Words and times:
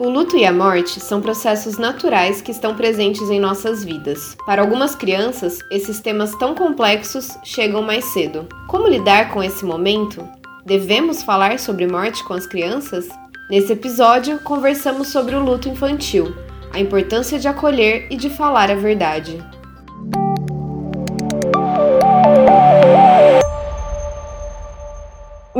O 0.00 0.08
luto 0.08 0.34
e 0.34 0.46
a 0.46 0.50
morte 0.50 0.98
são 0.98 1.20
processos 1.20 1.76
naturais 1.76 2.40
que 2.40 2.50
estão 2.50 2.74
presentes 2.74 3.28
em 3.28 3.38
nossas 3.38 3.84
vidas. 3.84 4.34
Para 4.46 4.62
algumas 4.62 4.94
crianças, 4.94 5.58
esses 5.70 6.00
temas 6.00 6.34
tão 6.36 6.54
complexos 6.54 7.36
chegam 7.44 7.82
mais 7.82 8.06
cedo. 8.06 8.48
Como 8.66 8.88
lidar 8.88 9.30
com 9.30 9.42
esse 9.42 9.62
momento? 9.62 10.26
Devemos 10.64 11.22
falar 11.22 11.58
sobre 11.58 11.86
morte 11.86 12.24
com 12.24 12.32
as 12.32 12.46
crianças? 12.46 13.10
Nesse 13.50 13.74
episódio, 13.74 14.38
conversamos 14.38 15.08
sobre 15.08 15.36
o 15.36 15.44
luto 15.44 15.68
infantil, 15.68 16.34
a 16.72 16.80
importância 16.80 17.38
de 17.38 17.46
acolher 17.46 18.06
e 18.10 18.16
de 18.16 18.30
falar 18.30 18.70
a 18.70 18.76
verdade. 18.76 19.36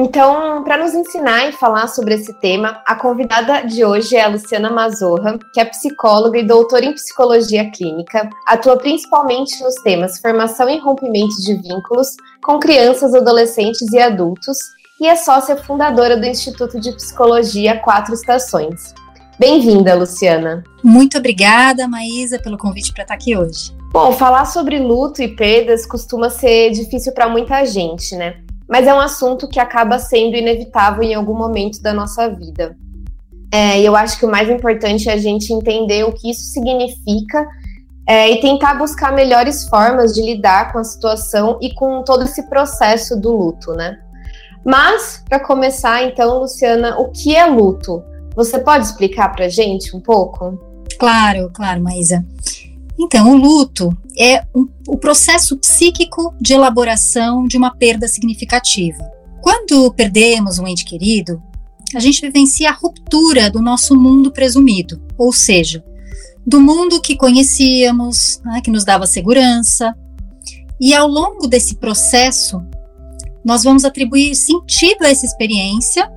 Então, 0.03 0.65
para 0.65 0.79
nos 0.79 0.95
ensinar 0.95 1.47
e 1.47 1.53
falar 1.53 1.87
sobre 1.87 2.15
esse 2.15 2.33
tema, 2.41 2.83
a 2.87 2.95
convidada 2.95 3.67
de 3.67 3.85
hoje 3.85 4.17
é 4.17 4.23
a 4.23 4.29
Luciana 4.29 4.71
Mazorra, 4.71 5.39
que 5.53 5.61
é 5.61 5.65
psicóloga 5.67 6.39
e 6.39 6.47
doutora 6.47 6.87
em 6.87 6.95
psicologia 6.95 7.71
clínica, 7.71 8.31
atua 8.47 8.79
principalmente 8.79 9.63
nos 9.63 9.75
temas 9.83 10.19
formação 10.19 10.71
e 10.71 10.79
rompimento 10.79 11.37
de 11.43 11.55
vínculos 11.55 12.17
com 12.43 12.59
crianças, 12.59 13.15
adolescentes 13.15 13.93
e 13.93 13.99
adultos, 13.99 14.57
e 14.99 15.07
é 15.07 15.15
sócia 15.17 15.55
fundadora 15.55 16.17
do 16.17 16.25
Instituto 16.25 16.81
de 16.81 16.93
Psicologia 16.93 17.79
Quatro 17.79 18.15
Estações. 18.15 18.95
Bem-vinda, 19.39 19.95
Luciana. 19.95 20.65
Muito 20.83 21.19
obrigada, 21.19 21.87
Maísa, 21.87 22.39
pelo 22.39 22.57
convite 22.57 22.91
para 22.95 23.03
estar 23.03 23.15
aqui 23.15 23.37
hoje. 23.37 23.77
Bom, 23.93 24.13
falar 24.13 24.47
sobre 24.47 24.79
luto 24.79 25.21
e 25.21 25.29
perdas 25.29 25.85
costuma 25.85 26.31
ser 26.31 26.71
difícil 26.71 27.13
para 27.13 27.29
muita 27.29 27.67
gente, 27.67 28.17
né? 28.17 28.41
Mas 28.71 28.87
é 28.87 28.95
um 28.95 29.01
assunto 29.01 29.49
que 29.49 29.59
acaba 29.59 29.99
sendo 29.99 30.37
inevitável 30.37 31.03
em 31.03 31.13
algum 31.13 31.35
momento 31.35 31.83
da 31.83 31.93
nossa 31.93 32.31
vida. 32.31 32.77
É, 33.53 33.81
eu 33.81 33.97
acho 33.97 34.17
que 34.17 34.25
o 34.25 34.31
mais 34.31 34.49
importante 34.49 35.09
é 35.09 35.13
a 35.13 35.19
gente 35.19 35.53
entender 35.53 36.05
o 36.05 36.13
que 36.13 36.31
isso 36.31 36.53
significa 36.53 37.45
é, 38.07 38.31
e 38.31 38.41
tentar 38.41 38.75
buscar 38.75 39.13
melhores 39.13 39.69
formas 39.69 40.15
de 40.15 40.23
lidar 40.23 40.73
com 40.73 40.79
a 40.79 40.85
situação 40.85 41.59
e 41.61 41.75
com 41.75 42.05
todo 42.05 42.23
esse 42.23 42.49
processo 42.49 43.21
do 43.21 43.37
luto, 43.37 43.73
né? 43.73 43.99
Mas, 44.65 45.25
para 45.29 45.41
começar, 45.41 46.05
então, 46.05 46.39
Luciana, 46.39 46.97
o 46.97 47.11
que 47.11 47.35
é 47.35 47.47
luto? 47.47 48.05
Você 48.37 48.61
pode 48.61 48.85
explicar 48.85 49.31
para 49.31 49.49
gente 49.49 49.97
um 49.97 50.01
pouco? 50.01 50.57
Claro, 50.97 51.51
claro, 51.53 51.83
Maísa. 51.83 52.25
Então, 52.99 53.33
o 53.33 53.37
luto 53.37 53.97
é 54.19 54.45
um, 54.55 54.69
o 54.89 54.97
processo 54.97 55.57
psíquico 55.57 56.35
de 56.41 56.53
elaboração 56.53 57.47
de 57.47 57.57
uma 57.57 57.75
perda 57.75 58.07
significativa. 58.09 59.03
Quando 59.41 59.93
perdemos 59.93 60.59
um 60.59 60.67
ente 60.67 60.85
querido, 60.85 61.43
a 61.95 62.01
gente 62.01 62.21
vivencia 62.21 62.71
a 62.71 62.75
ruptura 62.75 63.51
do 63.51 63.61
nosso 63.61 63.97
mundo 63.97 64.31
presumido, 64.31 65.01
ou 65.17 65.33
seja, 65.33 65.83
do 66.47 66.61
mundo 66.61 67.01
que 67.01 67.17
conhecíamos, 67.17 68.41
né, 68.45 68.61
que 68.63 68.71
nos 68.71 68.85
dava 68.85 69.07
segurança. 69.07 69.95
E 70.81 70.95
ao 70.95 71.09
longo 71.09 71.47
desse 71.47 71.77
processo, 71.77 72.63
nós 73.45 73.65
vamos 73.65 73.85
atribuir 73.85 74.35
sentido 74.35 75.03
a 75.03 75.09
essa 75.09 75.27
experiência 75.27 76.11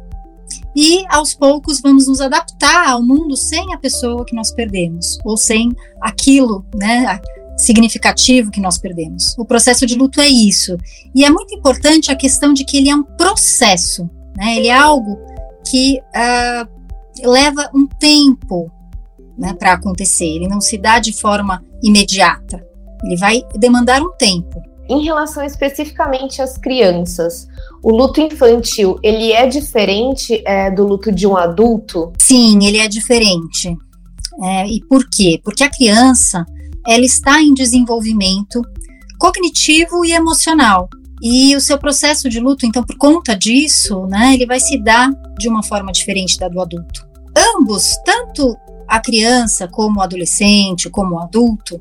e 0.76 1.06
aos 1.10 1.34
poucos 1.34 1.80
vamos 1.80 2.08
nos 2.08 2.22
adaptar 2.22 2.90
ao 2.90 3.04
mundo 3.04 3.36
sem 3.36 3.74
a 3.74 3.78
pessoa 3.78 4.26
que 4.26 4.36
nós 4.36 4.52
perdemos 4.52 5.18
ou 5.24 5.38
sem 5.38 5.72
aquilo, 6.02 6.66
né, 6.76 7.20
significativo 7.58 8.52
que 8.52 8.60
nós 8.60 8.78
perdemos. 8.78 9.36
O 9.38 9.46
processo 9.46 9.86
de 9.86 9.96
luto 9.96 10.20
é 10.20 10.28
isso. 10.28 10.78
E 11.14 11.24
é 11.24 11.30
muito 11.30 11.54
importante 11.54 12.12
a 12.12 12.16
questão 12.16 12.54
de 12.54 12.66
que 12.66 12.78
ele 12.78 12.90
é 12.90 12.96
um 12.96 13.04
processo, 13.04 14.10
né? 14.36 14.58
Ele 14.58 14.68
é 14.68 14.78
algo 14.78 15.18
que 15.70 16.00
uh, 16.00 17.30
leva 17.30 17.70
um 17.74 17.88
tempo 17.88 18.72
né, 19.38 19.54
para 19.54 19.74
acontecer. 19.74 20.26
Ele 20.26 20.48
não 20.48 20.60
se 20.60 20.78
dá 20.78 21.00
de 21.00 21.14
forma 21.14 21.64
imediata. 21.82 22.66
Ele 23.04 23.18
vai 23.18 23.44
demandar 23.56 24.02
um 24.02 24.12
tempo. 24.18 24.62
Em 24.90 25.04
relação 25.04 25.44
especificamente 25.44 26.42
às 26.42 26.58
crianças, 26.58 27.48
o 27.82 27.92
luto 27.92 28.20
infantil, 28.20 29.00
ele 29.02 29.32
é 29.32 29.48
diferente 29.48 30.42
é, 30.46 30.70
do 30.70 30.86
luto 30.86 31.12
de 31.12 31.26
um 31.26 31.38
adulto? 31.38 32.12
Sim, 32.20 32.66
ele 32.66 32.78
é 32.78 32.88
diferente. 32.88 33.78
É, 34.42 34.68
e 34.68 34.82
por 34.86 35.08
quê? 35.10 35.40
Porque 35.44 35.64
a 35.64 35.70
criança, 35.70 36.46
ela 36.86 37.06
está 37.06 37.42
em 37.42 37.54
desenvolvimento 37.54 38.62
cognitivo 39.18 40.04
e 40.04 40.12
emocional. 40.12 40.90
E 41.22 41.56
o 41.56 41.62
seu 41.62 41.78
processo 41.78 42.28
de 42.28 42.42
luto, 42.42 42.66
então, 42.66 42.84
por 42.84 42.98
conta 42.98 43.34
disso, 43.34 44.06
né, 44.08 44.34
ele 44.34 44.46
vai 44.46 44.60
se 44.60 44.78
dar 44.78 45.10
de 45.40 45.48
uma 45.48 45.64
forma 45.64 45.92
diferente 45.94 46.38
da 46.38 46.50
do 46.50 46.60
adulto. 46.60 47.08
Ambos, 47.56 47.96
tanto 48.04 48.58
a 48.86 49.00
criança 49.00 49.66
como 49.68 50.00
o 50.00 50.04
adolescente, 50.04 50.90
como 50.90 51.16
o 51.16 51.20
adulto, 51.20 51.80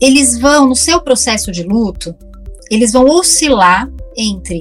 eles 0.00 0.38
vão, 0.38 0.68
no 0.68 0.76
seu 0.76 1.00
processo 1.00 1.50
de 1.50 1.62
luto, 1.62 2.14
eles 2.70 2.92
vão 2.92 3.06
oscilar 3.06 3.88
entre 4.16 4.60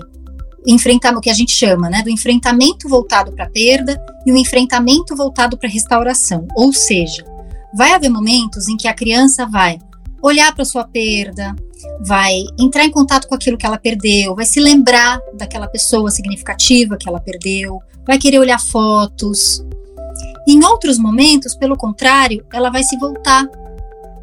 enfrentar 0.68 1.16
o 1.16 1.22
que 1.22 1.30
a 1.30 1.34
gente 1.34 1.52
chama, 1.52 1.90
né, 1.90 2.02
do 2.02 2.10
enfrentamento 2.10 2.90
voltado 2.90 3.32
para 3.32 3.46
a 3.46 3.50
perda 3.50 4.02
e 4.26 4.32
o 4.32 4.38
enfrentamento 4.38 5.16
voltado 5.16 5.58
para 5.58 5.70
a 5.70 5.72
restauração. 5.72 6.48
Ou 6.56 6.74
seja, 6.74 7.24
vai 7.76 7.94
haver 7.94 8.10
momentos 8.10 8.68
em 8.68 8.76
que 8.76 8.88
a 8.88 8.94
criança 8.94 9.46
vai 9.46 9.78
olhar 10.22 10.54
para 10.56 10.66
sua 10.66 10.84
perda, 10.84 11.56
vai 12.02 12.44
entrar 12.60 12.84
em 12.84 12.90
contato 12.90 13.28
com 13.28 13.36
aquilo 13.36 13.58
que 13.58 13.66
ela 13.66 13.78
perdeu, 13.78 14.36
vai 14.36 14.46
se 14.46 14.60
lembrar 14.60 15.20
daquela 15.38 15.68
pessoa 15.68 16.10
significativa 16.10 16.98
que 16.98 17.08
ela 17.08 17.20
perdeu, 17.20 17.80
vai 18.06 18.18
querer 18.18 18.40
olhar 18.40 18.60
fotos. 18.60 19.64
Em 20.48 20.64
outros 20.64 20.98
momentos, 20.98 21.56
pelo 21.56 21.78
contrário, 21.78 22.44
ela 22.52 22.72
vai 22.72 22.84
se 22.84 22.98
voltar 22.98 23.48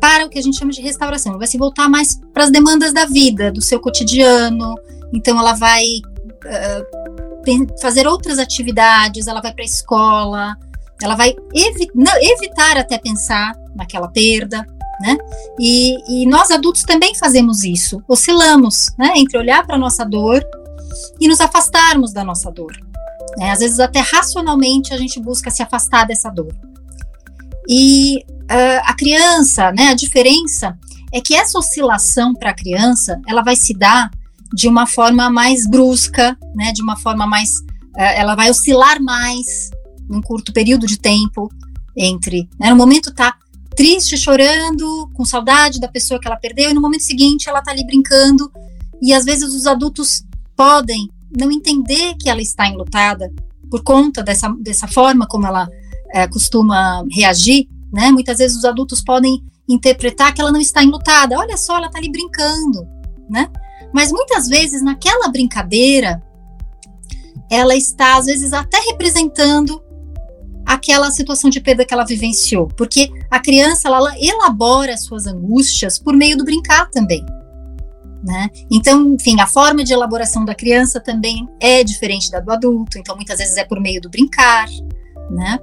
para 0.02 0.26
o 0.26 0.28
que 0.28 0.36
a 0.36 0.42
gente 0.42 0.58
chama 0.58 0.72
de 0.72 0.82
restauração. 0.82 1.30
Ela 1.30 1.38
vai 1.38 1.46
se 1.46 1.56
voltar 1.56 1.88
mais 1.88 2.20
para 2.34 2.42
as 2.42 2.50
demandas 2.50 2.92
da 2.92 3.06
vida, 3.06 3.52
do 3.52 3.62
seu 3.62 3.78
cotidiano. 3.78 4.74
Então, 5.14 5.38
ela 5.38 5.52
vai 5.52 5.84
uh, 5.84 7.80
fazer 7.80 8.08
outras 8.08 8.40
atividades, 8.40 9.28
ela 9.28 9.40
vai 9.40 9.54
para 9.54 9.62
a 9.62 9.64
escola, 9.64 10.56
ela 11.00 11.14
vai 11.14 11.36
evi 11.54 11.88
não, 11.94 12.12
evitar 12.20 12.76
até 12.76 12.98
pensar 12.98 13.52
naquela 13.76 14.08
perda, 14.08 14.66
né? 15.00 15.16
E, 15.60 16.22
e, 16.22 16.26
nós 16.26 16.50
adultos 16.50 16.82
também 16.82 17.14
fazemos 17.14 17.62
isso, 17.62 18.02
oscilamos, 18.08 18.90
né? 18.98 19.12
Entre 19.14 19.38
olhar 19.38 19.64
para 19.64 19.76
a 19.76 19.78
nossa 19.78 20.04
dor 20.04 20.44
e 21.20 21.28
nos 21.28 21.40
afastarmos 21.40 22.12
da 22.12 22.24
nossa 22.24 22.50
dor. 22.50 22.72
Né? 23.38 23.52
Às 23.52 23.60
vezes 23.60 23.78
até 23.78 24.00
racionalmente 24.00 24.92
a 24.92 24.98
gente 24.98 25.20
busca 25.20 25.48
se 25.48 25.62
afastar 25.62 26.06
dessa 26.06 26.28
dor. 26.28 26.52
E 27.68 28.18
uh, 28.18 28.82
a 28.84 28.94
criança, 28.94 29.72
né, 29.72 29.88
a 29.88 29.94
diferença 29.94 30.78
é 31.12 31.20
que 31.20 31.34
essa 31.34 31.58
oscilação 31.58 32.34
para 32.34 32.50
a 32.50 32.54
criança, 32.54 33.20
ela 33.26 33.42
vai 33.42 33.56
se 33.56 33.74
dar 33.74 34.10
de 34.54 34.68
uma 34.68 34.86
forma 34.86 35.30
mais 35.30 35.66
brusca, 35.66 36.36
né, 36.54 36.72
de 36.72 36.82
uma 36.82 36.96
forma 36.96 37.26
mais, 37.26 37.50
uh, 37.96 38.12
ela 38.16 38.34
vai 38.34 38.50
oscilar 38.50 39.00
mais 39.00 39.70
num 40.08 40.20
curto 40.20 40.52
período 40.52 40.86
de 40.86 40.98
tempo 40.98 41.48
entre, 41.96 42.48
né, 42.58 42.70
no 42.70 42.76
momento 42.76 43.12
tá 43.12 43.34
triste, 43.76 44.16
chorando, 44.16 45.10
com 45.14 45.24
saudade 45.24 45.80
da 45.80 45.88
pessoa 45.88 46.20
que 46.20 46.26
ela 46.26 46.36
perdeu, 46.36 46.70
e 46.70 46.74
no 46.74 46.80
momento 46.80 47.02
seguinte 47.02 47.48
ela 47.48 47.62
tá 47.62 47.70
ali 47.70 47.84
brincando, 47.86 48.50
e 49.00 49.12
às 49.14 49.24
vezes 49.24 49.54
os 49.54 49.66
adultos 49.66 50.24
podem 50.56 51.08
não 51.36 51.50
entender 51.50 52.14
que 52.20 52.28
ela 52.28 52.42
está 52.42 52.68
enlutada 52.68 53.32
por 53.70 53.82
conta 53.82 54.22
dessa, 54.22 54.48
dessa 54.60 54.86
forma 54.86 55.26
como 55.26 55.46
ela 55.46 55.66
é, 56.12 56.26
costuma 56.28 57.04
reagir, 57.10 57.68
né? 57.92 58.10
Muitas 58.10 58.38
vezes 58.38 58.56
os 58.56 58.64
adultos 58.64 59.02
podem 59.02 59.42
interpretar 59.68 60.34
que 60.34 60.40
ela 60.40 60.52
não 60.52 60.60
está 60.60 60.82
enlutada. 60.82 61.38
Olha 61.38 61.56
só, 61.56 61.76
ela 61.76 61.86
está 61.86 61.98
ali 61.98 62.10
brincando, 62.10 62.86
né? 63.28 63.50
Mas 63.92 64.10
muitas 64.10 64.48
vezes 64.48 64.82
naquela 64.82 65.28
brincadeira, 65.28 66.22
ela 67.50 67.76
está 67.76 68.16
às 68.16 68.26
vezes 68.26 68.52
até 68.52 68.78
representando 68.78 69.82
aquela 70.64 71.10
situação 71.10 71.50
de 71.50 71.60
perda 71.60 71.84
que 71.84 71.92
ela 71.92 72.04
vivenciou, 72.04 72.68
porque 72.68 73.10
a 73.30 73.40
criança 73.40 73.88
ela 73.88 74.14
elabora 74.18 74.96
suas 74.96 75.26
angústias 75.26 75.98
por 75.98 76.14
meio 76.14 76.36
do 76.36 76.44
brincar 76.44 76.88
também. 76.90 77.24
Né? 78.24 78.48
Então, 78.70 79.14
enfim, 79.14 79.40
a 79.40 79.46
forma 79.48 79.82
de 79.82 79.92
elaboração 79.92 80.44
da 80.44 80.54
criança 80.54 81.00
também 81.00 81.48
é 81.58 81.82
diferente 81.82 82.30
da 82.30 82.38
do 82.38 82.52
adulto, 82.52 82.96
então 82.96 83.16
muitas 83.16 83.38
vezes 83.38 83.56
é 83.56 83.64
por 83.64 83.80
meio 83.80 84.00
do 84.00 84.08
brincar, 84.08 84.68
né? 85.30 85.58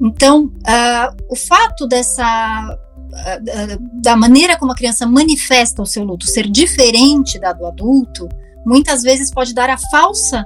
Então, 0.00 0.44
uh, 0.46 1.16
o 1.28 1.36
fato 1.36 1.86
dessa 1.86 2.76
uh, 2.76 4.00
da 4.00 4.16
maneira 4.16 4.56
como 4.58 4.72
a 4.72 4.76
criança 4.76 5.06
manifesta 5.06 5.82
o 5.82 5.86
seu 5.86 6.04
luto 6.04 6.26
ser 6.26 6.48
diferente 6.50 7.38
da 7.38 7.52
do 7.52 7.66
adulto, 7.66 8.28
muitas 8.64 9.02
vezes 9.02 9.30
pode 9.30 9.54
dar 9.54 9.70
a 9.70 9.78
falsa 9.78 10.44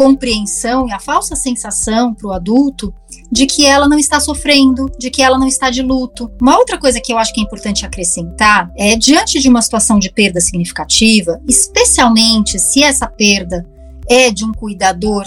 compreensão 0.00 0.88
e 0.88 0.92
a 0.92 0.98
falsa 0.98 1.36
sensação 1.36 2.14
para 2.14 2.26
o 2.26 2.32
adulto 2.32 2.94
de 3.30 3.44
que 3.44 3.66
ela 3.66 3.86
não 3.86 3.98
está 3.98 4.18
sofrendo, 4.18 4.90
de 4.98 5.10
que 5.10 5.22
ela 5.22 5.36
não 5.36 5.46
está 5.46 5.68
de 5.68 5.82
luto. 5.82 6.32
Uma 6.40 6.56
outra 6.56 6.78
coisa 6.78 6.98
que 6.98 7.12
eu 7.12 7.18
acho 7.18 7.34
que 7.34 7.40
é 7.40 7.44
importante 7.44 7.84
acrescentar 7.84 8.72
é 8.78 8.96
diante 8.96 9.38
de 9.38 9.48
uma 9.50 9.60
situação 9.60 9.98
de 9.98 10.10
perda 10.10 10.40
significativa, 10.40 11.38
especialmente 11.46 12.58
se 12.58 12.82
essa 12.82 13.06
perda 13.06 13.66
é 14.08 14.30
de 14.30 14.42
um 14.42 14.52
cuidador 14.52 15.24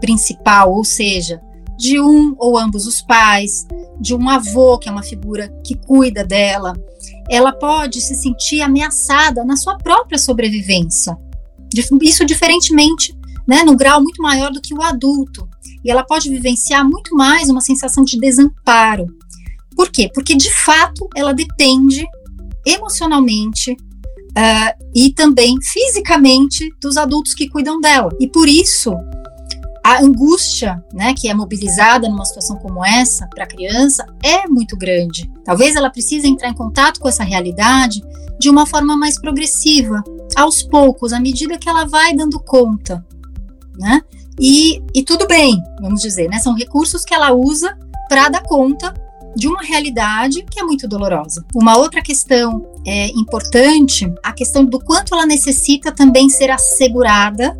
principal, 0.00 0.72
ou 0.72 0.84
seja, 0.84 1.40
de 1.78 2.00
um 2.00 2.34
ou 2.36 2.58
ambos 2.58 2.86
os 2.86 3.00
pais, 3.00 3.66
de 4.00 4.12
um 4.14 4.28
avô, 4.28 4.76
que 4.78 4.88
é 4.88 4.92
uma 4.92 5.02
figura 5.02 5.48
que 5.64 5.76
cuida 5.76 6.24
dela. 6.24 6.74
Ela 7.30 7.52
pode 7.52 8.00
se 8.00 8.16
sentir 8.16 8.60
ameaçada 8.60 9.44
na 9.44 9.56
sua 9.56 9.78
própria 9.78 10.18
sobrevivência. 10.18 11.16
Isso 12.02 12.24
diferentemente, 12.24 13.16
né, 13.46 13.62
no 13.62 13.76
grau 13.76 14.02
muito 14.02 14.20
maior 14.20 14.50
do 14.50 14.60
que 14.60 14.74
o 14.74 14.82
adulto. 14.82 15.48
E 15.84 15.90
ela 15.90 16.02
pode 16.02 16.28
vivenciar 16.28 16.84
muito 16.84 17.14
mais 17.14 17.48
uma 17.48 17.60
sensação 17.60 18.02
de 18.02 18.18
desamparo. 18.18 19.06
Por 19.76 19.90
quê? 19.92 20.10
Porque 20.12 20.34
de 20.34 20.52
fato 20.52 21.08
ela 21.14 21.32
depende 21.32 22.04
emocionalmente 22.66 23.70
uh, 23.72 24.84
e 24.92 25.12
também 25.12 25.54
fisicamente 25.62 26.68
dos 26.80 26.96
adultos 26.96 27.34
que 27.34 27.48
cuidam 27.48 27.80
dela. 27.80 28.08
E 28.18 28.26
por 28.26 28.48
isso 28.48 28.92
a 29.88 30.02
angústia, 30.02 30.84
né, 30.92 31.14
que 31.14 31.30
é 31.30 31.34
mobilizada 31.34 32.10
numa 32.10 32.26
situação 32.26 32.56
como 32.56 32.84
essa 32.84 33.26
para 33.28 33.44
a 33.44 33.46
criança 33.46 34.04
é 34.22 34.46
muito 34.46 34.76
grande. 34.76 35.30
Talvez 35.42 35.76
ela 35.76 35.88
precise 35.88 36.28
entrar 36.28 36.50
em 36.50 36.54
contato 36.54 37.00
com 37.00 37.08
essa 37.08 37.24
realidade 37.24 38.02
de 38.38 38.50
uma 38.50 38.66
forma 38.66 38.98
mais 38.98 39.18
progressiva, 39.18 40.04
aos 40.36 40.62
poucos, 40.62 41.14
à 41.14 41.18
medida 41.18 41.56
que 41.56 41.70
ela 41.70 41.86
vai 41.86 42.14
dando 42.14 42.38
conta, 42.38 43.02
né? 43.78 44.02
E, 44.38 44.82
e 44.94 45.02
tudo 45.02 45.26
bem, 45.26 45.58
vamos 45.80 46.02
dizer, 46.02 46.28
né? 46.28 46.38
São 46.38 46.54
recursos 46.54 47.02
que 47.02 47.14
ela 47.14 47.32
usa 47.32 47.74
para 48.10 48.28
dar 48.28 48.42
conta 48.42 48.92
de 49.34 49.48
uma 49.48 49.62
realidade 49.62 50.44
que 50.50 50.60
é 50.60 50.62
muito 50.62 50.86
dolorosa. 50.86 51.46
Uma 51.54 51.78
outra 51.78 52.02
questão 52.02 52.62
é, 52.86 53.08
importante, 53.08 54.12
a 54.22 54.32
questão 54.32 54.66
do 54.66 54.78
quanto 54.78 55.14
ela 55.14 55.24
necessita 55.24 55.90
também 55.90 56.28
ser 56.28 56.50
assegurada 56.50 57.56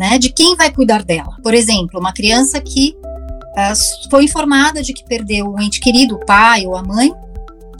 né, 0.00 0.16
de 0.16 0.30
quem 0.30 0.56
vai 0.56 0.72
cuidar 0.72 1.04
dela. 1.04 1.36
Por 1.42 1.52
exemplo, 1.52 2.00
uma 2.00 2.10
criança 2.10 2.58
que 2.58 2.96
uh, 3.02 4.10
foi 4.10 4.24
informada 4.24 4.82
de 4.82 4.94
que 4.94 5.04
perdeu 5.04 5.52
um 5.52 5.60
ente 5.60 5.78
querido, 5.78 6.14
o 6.14 6.24
pai 6.24 6.66
ou 6.66 6.74
a 6.74 6.82
mãe, 6.82 7.12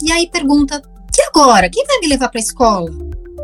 e 0.03 0.11
aí 0.11 0.29
pergunta: 0.29 0.79
e 1.17 1.21
agora? 1.23 1.67
Quem 1.67 1.83
vai 1.83 1.97
me 1.97 2.07
levar 2.07 2.29
para 2.29 2.39
a 2.39 2.43
escola? 2.43 2.91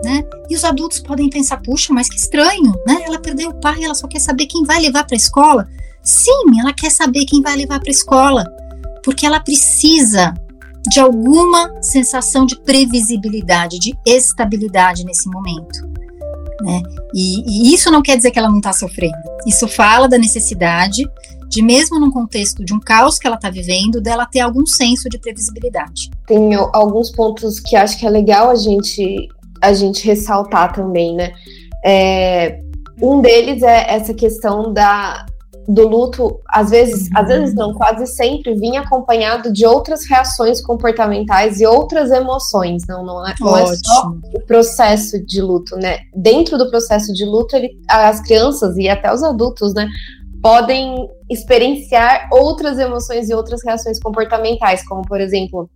Né? 0.03 0.23
E 0.47 0.55
os 0.55 0.63
adultos 0.63 0.99
podem 0.99 1.27
pensar: 1.27 1.57
puxa, 1.57 1.91
mas 1.91 2.07
que 2.07 2.17
estranho, 2.17 2.71
né? 2.85 3.01
Ela 3.03 3.19
perdeu 3.19 3.49
o 3.49 3.59
pai, 3.59 3.83
ela 3.83 3.95
só 3.95 4.07
quer 4.07 4.19
saber 4.19 4.45
quem 4.45 4.63
vai 4.63 4.79
levar 4.79 5.05
para 5.05 5.15
a 5.15 5.17
escola. 5.17 5.67
Sim, 6.03 6.59
ela 6.59 6.71
quer 6.71 6.91
saber 6.91 7.25
quem 7.25 7.41
vai 7.41 7.55
levar 7.55 7.79
para 7.79 7.89
a 7.89 7.91
escola, 7.91 8.45
porque 9.03 9.25
ela 9.25 9.39
precisa 9.39 10.35
de 10.91 10.99
alguma 10.99 11.81
sensação 11.81 12.45
de 12.45 12.55
previsibilidade, 12.61 13.79
de 13.79 13.97
estabilidade 14.05 15.03
nesse 15.03 15.27
momento. 15.27 15.96
Né? 16.61 16.81
E, 17.13 17.69
e 17.69 17.73
isso 17.73 17.91
não 17.91 18.01
quer 18.01 18.17
dizer 18.17 18.31
que 18.31 18.39
ela 18.39 18.49
não 18.49 18.57
está 18.57 18.73
sofrendo. 18.73 19.17
Isso 19.45 19.67
fala 19.67 20.07
da 20.07 20.17
necessidade 20.17 21.03
de, 21.49 21.61
mesmo 21.61 21.99
num 21.99 22.11
contexto 22.11 22.63
de 22.63 22.73
um 22.73 22.79
caos 22.79 23.17
que 23.17 23.27
ela 23.27 23.35
está 23.35 23.49
vivendo, 23.49 24.01
dela 24.01 24.25
ter 24.25 24.41
algum 24.41 24.65
senso 24.65 25.09
de 25.09 25.17
previsibilidade. 25.17 26.09
Tem 26.25 26.53
alguns 26.55 27.11
pontos 27.11 27.59
que 27.59 27.75
acho 27.75 27.97
que 27.97 28.05
é 28.05 28.09
legal 28.09 28.49
a 28.49 28.55
gente, 28.55 29.29
a 29.61 29.73
gente 29.73 30.05
ressaltar 30.05 30.73
também, 30.73 31.15
né? 31.15 31.31
É, 31.85 32.59
um 33.01 33.21
deles 33.21 33.61
é 33.61 33.93
essa 33.93 34.13
questão 34.13 34.73
da, 34.73 35.25
do 35.67 35.85
luto, 35.85 36.39
às 36.47 36.69
vezes, 36.69 37.09
às 37.13 37.27
vezes 37.27 37.53
não, 37.53 37.73
quase 37.73 38.07
sempre 38.07 38.55
vinha 38.55 38.81
acompanhado 38.81 39.51
de 39.51 39.65
outras 39.65 40.05
reações 40.05 40.61
comportamentais 40.61 41.59
e 41.59 41.65
outras 41.65 42.09
emoções. 42.09 42.83
Não, 42.87 43.05
não 43.05 43.27
é, 43.27 43.35
não 43.39 43.57
é 43.57 43.65
só 43.65 44.13
o 44.33 44.39
processo 44.45 45.23
de 45.25 45.41
luto, 45.41 45.75
né? 45.75 45.99
Dentro 46.15 46.57
do 46.57 46.69
processo 46.69 47.13
de 47.13 47.25
luto, 47.25 47.55
ele, 47.55 47.71
as 47.89 48.21
crianças 48.21 48.77
e 48.77 48.87
até 48.87 49.13
os 49.13 49.21
adultos, 49.21 49.73
né, 49.73 49.89
podem 50.41 51.09
experienciar 51.29 52.29
outras 52.31 52.79
emoções 52.79 53.29
e 53.29 53.33
outras 53.33 53.61
reações 53.65 53.99
comportamentais, 53.99 54.87
como 54.87 55.01
por 55.01 55.19
exemplo, 55.19 55.69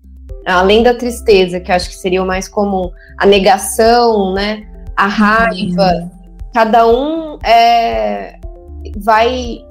além 0.46 0.84
da 0.84 0.94
tristeza, 0.94 1.60
que 1.60 1.72
acho 1.72 1.90
que 1.90 1.96
seria 1.96 2.24
o 2.24 2.26
mais 2.26 2.48
comum, 2.48 2.90
a 3.18 3.26
negação, 3.26 4.34
né, 4.34 4.66
a 4.96 5.08
raiva. 5.08 5.84
Uhum. 5.84 6.10
Cada 6.54 6.88
um 6.88 7.38
é, 7.44 8.40
vai 8.98 9.62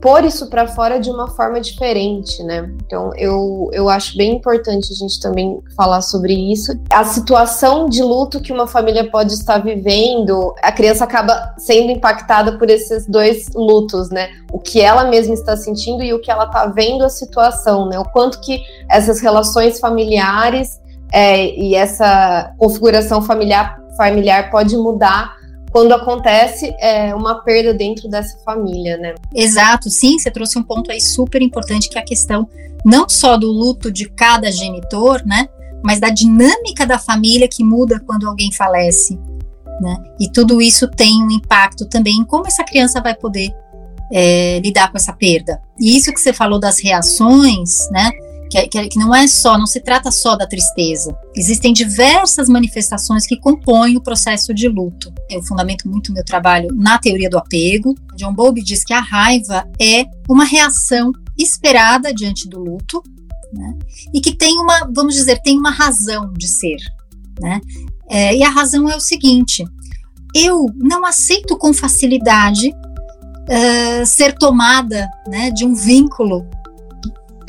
pôr 0.00 0.24
isso 0.24 0.48
para 0.48 0.66
fora 0.66 0.98
de 0.98 1.10
uma 1.10 1.28
forma 1.28 1.60
diferente, 1.60 2.42
né? 2.42 2.70
Então 2.86 3.12
eu, 3.16 3.68
eu 3.72 3.88
acho 3.88 4.16
bem 4.16 4.36
importante 4.36 4.92
a 4.92 4.96
gente 4.96 5.20
também 5.20 5.60
falar 5.76 6.00
sobre 6.00 6.32
isso. 6.32 6.72
A 6.90 7.04
situação 7.04 7.88
de 7.88 8.02
luto 8.02 8.40
que 8.40 8.52
uma 8.52 8.66
família 8.66 9.10
pode 9.10 9.34
estar 9.34 9.58
vivendo, 9.58 10.54
a 10.62 10.72
criança 10.72 11.04
acaba 11.04 11.54
sendo 11.58 11.92
impactada 11.92 12.58
por 12.58 12.70
esses 12.70 13.06
dois 13.06 13.50
lutos, 13.54 14.10
né? 14.10 14.30
O 14.52 14.58
que 14.58 14.80
ela 14.80 15.04
mesma 15.04 15.34
está 15.34 15.56
sentindo 15.56 16.02
e 16.02 16.14
o 16.14 16.20
que 16.20 16.30
ela 16.30 16.44
está 16.44 16.66
vendo 16.66 17.04
a 17.04 17.08
situação, 17.10 17.86
né? 17.86 17.98
O 17.98 18.04
quanto 18.04 18.40
que 18.40 18.60
essas 18.88 19.20
relações 19.20 19.78
familiares 19.78 20.80
é, 21.12 21.46
e 21.56 21.74
essa 21.74 22.54
configuração 22.56 23.20
familiar, 23.20 23.78
familiar 23.96 24.50
pode 24.50 24.76
mudar 24.76 25.39
quando 25.70 25.92
acontece 25.92 26.74
é, 26.80 27.14
uma 27.14 27.42
perda 27.42 27.72
dentro 27.72 28.08
dessa 28.08 28.36
família, 28.44 28.96
né? 28.96 29.14
Exato, 29.34 29.88
sim, 29.88 30.18
você 30.18 30.30
trouxe 30.30 30.58
um 30.58 30.62
ponto 30.62 30.90
aí 30.90 31.00
super 31.00 31.40
importante 31.40 31.88
que 31.88 31.96
é 31.96 32.00
a 32.00 32.04
questão 32.04 32.48
não 32.84 33.08
só 33.08 33.36
do 33.36 33.50
luto 33.50 33.90
de 33.90 34.08
cada 34.08 34.50
genitor, 34.50 35.22
né, 35.24 35.48
mas 35.82 36.00
da 36.00 36.10
dinâmica 36.10 36.86
da 36.86 36.98
família 36.98 37.48
que 37.48 37.62
muda 37.62 38.00
quando 38.00 38.26
alguém 38.26 38.52
falece, 38.52 39.18
né? 39.80 39.96
E 40.18 40.30
tudo 40.30 40.60
isso 40.60 40.88
tem 40.88 41.22
um 41.22 41.30
impacto 41.30 41.86
também 41.86 42.16
em 42.16 42.24
como 42.24 42.46
essa 42.46 42.64
criança 42.64 43.00
vai 43.00 43.14
poder 43.14 43.50
é, 44.12 44.58
lidar 44.60 44.90
com 44.90 44.98
essa 44.98 45.12
perda. 45.12 45.60
E 45.78 45.96
isso 45.96 46.12
que 46.12 46.20
você 46.20 46.32
falou 46.32 46.58
das 46.58 46.78
reações, 46.80 47.88
né? 47.90 48.10
Que, 48.50 48.66
que, 48.66 48.88
que 48.88 48.98
não 48.98 49.14
é 49.14 49.26
só, 49.28 49.56
não 49.56 49.66
se 49.66 49.80
trata 49.80 50.10
só 50.10 50.34
da 50.34 50.46
tristeza. 50.46 51.16
Existem 51.36 51.72
diversas 51.72 52.48
manifestações 52.48 53.24
que 53.24 53.38
compõem 53.38 53.96
o 53.96 54.02
processo 54.02 54.52
de 54.52 54.68
luto. 54.68 55.12
Eu 55.30 55.42
fundamento 55.42 55.88
muito 55.88 56.12
meu 56.12 56.24
trabalho 56.24 56.68
na 56.74 56.98
teoria 56.98 57.30
do 57.30 57.38
apego. 57.38 57.94
John 58.16 58.34
Bowlby 58.34 58.62
diz 58.62 58.84
que 58.84 58.92
a 58.92 59.00
raiva 59.00 59.64
é 59.80 60.04
uma 60.28 60.44
reação 60.44 61.12
esperada 61.38 62.12
diante 62.12 62.48
do 62.48 62.58
luto, 62.58 63.02
né? 63.52 63.78
E 64.12 64.20
que 64.20 64.34
tem 64.34 64.58
uma, 64.58 64.90
vamos 64.92 65.14
dizer, 65.14 65.40
tem 65.42 65.56
uma 65.56 65.70
razão 65.70 66.32
de 66.32 66.48
ser, 66.48 66.78
né? 67.40 67.60
É, 68.08 68.36
e 68.36 68.42
a 68.42 68.50
razão 68.50 68.90
é 68.90 68.96
o 68.96 69.00
seguinte: 69.00 69.64
eu 70.34 70.66
não 70.76 71.04
aceito 71.04 71.56
com 71.56 71.72
facilidade 71.72 72.68
uh, 72.68 74.06
ser 74.06 74.34
tomada, 74.34 75.08
né, 75.28 75.50
de 75.50 75.64
um 75.64 75.74
vínculo 75.74 76.46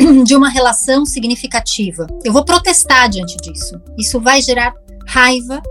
de 0.24 0.36
uma 0.36 0.50
relação 0.50 1.06
significativa. 1.06 2.08
Eu 2.24 2.34
vou 2.34 2.44
protestar 2.44 3.10
diante 3.10 3.38
disso. 3.38 3.80
Isso 3.98 4.20
vai 4.20 4.42
gerar 4.42 4.74
raiva 5.08 5.62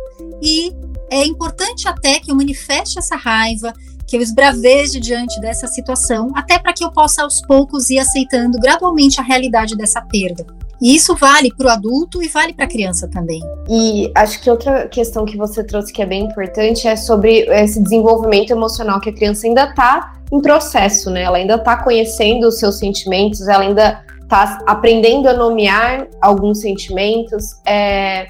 e 0.43 0.73
é 1.11 1.25
importante 1.25 1.89
até 1.89 2.21
que 2.21 2.31
eu 2.31 2.37
manifeste 2.37 2.99
essa 2.99 3.17
raiva, 3.17 3.73
que 4.07 4.17
eu 4.17 4.21
esbraveje 4.21 5.01
diante 5.01 5.41
dessa 5.41 5.67
situação, 5.67 6.31
até 6.35 6.59
para 6.59 6.73
que 6.73 6.85
eu 6.85 6.91
possa 6.91 7.23
aos 7.23 7.41
poucos 7.43 7.91
ir 7.91 7.99
aceitando 7.99 8.59
gradualmente 8.59 9.21
a 9.21 9.25
realidade 9.25 9.77
dessa 9.77 10.01
perda. 10.01 10.47
E 10.81 10.97
isso 10.97 11.15
vale 11.15 11.53
para 11.55 11.67
o 11.67 11.71
adulto 11.71 12.23
e 12.23 12.29
vale 12.29 12.55
para 12.55 12.65
a 12.65 12.69
criança 12.69 13.07
também. 13.07 13.43
E 13.69 14.11
acho 14.15 14.41
que 14.41 14.51
outra 14.51 14.89
questão 14.89 15.27
que 15.27 15.37
você 15.37 15.63
trouxe 15.63 15.93
que 15.93 16.01
é 16.01 16.07
bem 16.07 16.25
importante 16.25 16.89
é 16.89 16.97
sobre 16.97 17.41
esse 17.51 17.83
desenvolvimento 17.83 18.51
emocional 18.51 18.99
que 18.99 19.11
a 19.11 19.13
criança 19.13 19.47
ainda 19.47 19.65
está 19.65 20.15
em 20.33 20.41
processo, 20.41 21.11
né? 21.11 21.23
Ela 21.23 21.37
ainda 21.37 21.57
está 21.57 21.77
conhecendo 21.77 22.49
os 22.49 22.59
seus 22.59 22.79
sentimentos, 22.79 23.47
ela 23.47 23.63
ainda 23.63 24.03
tá 24.31 24.59
aprendendo 24.67 25.29
a 25.29 25.35
nomear 25.35 26.07
alguns 26.23 26.61
sentimentos. 26.61 27.61
É, 27.67 28.29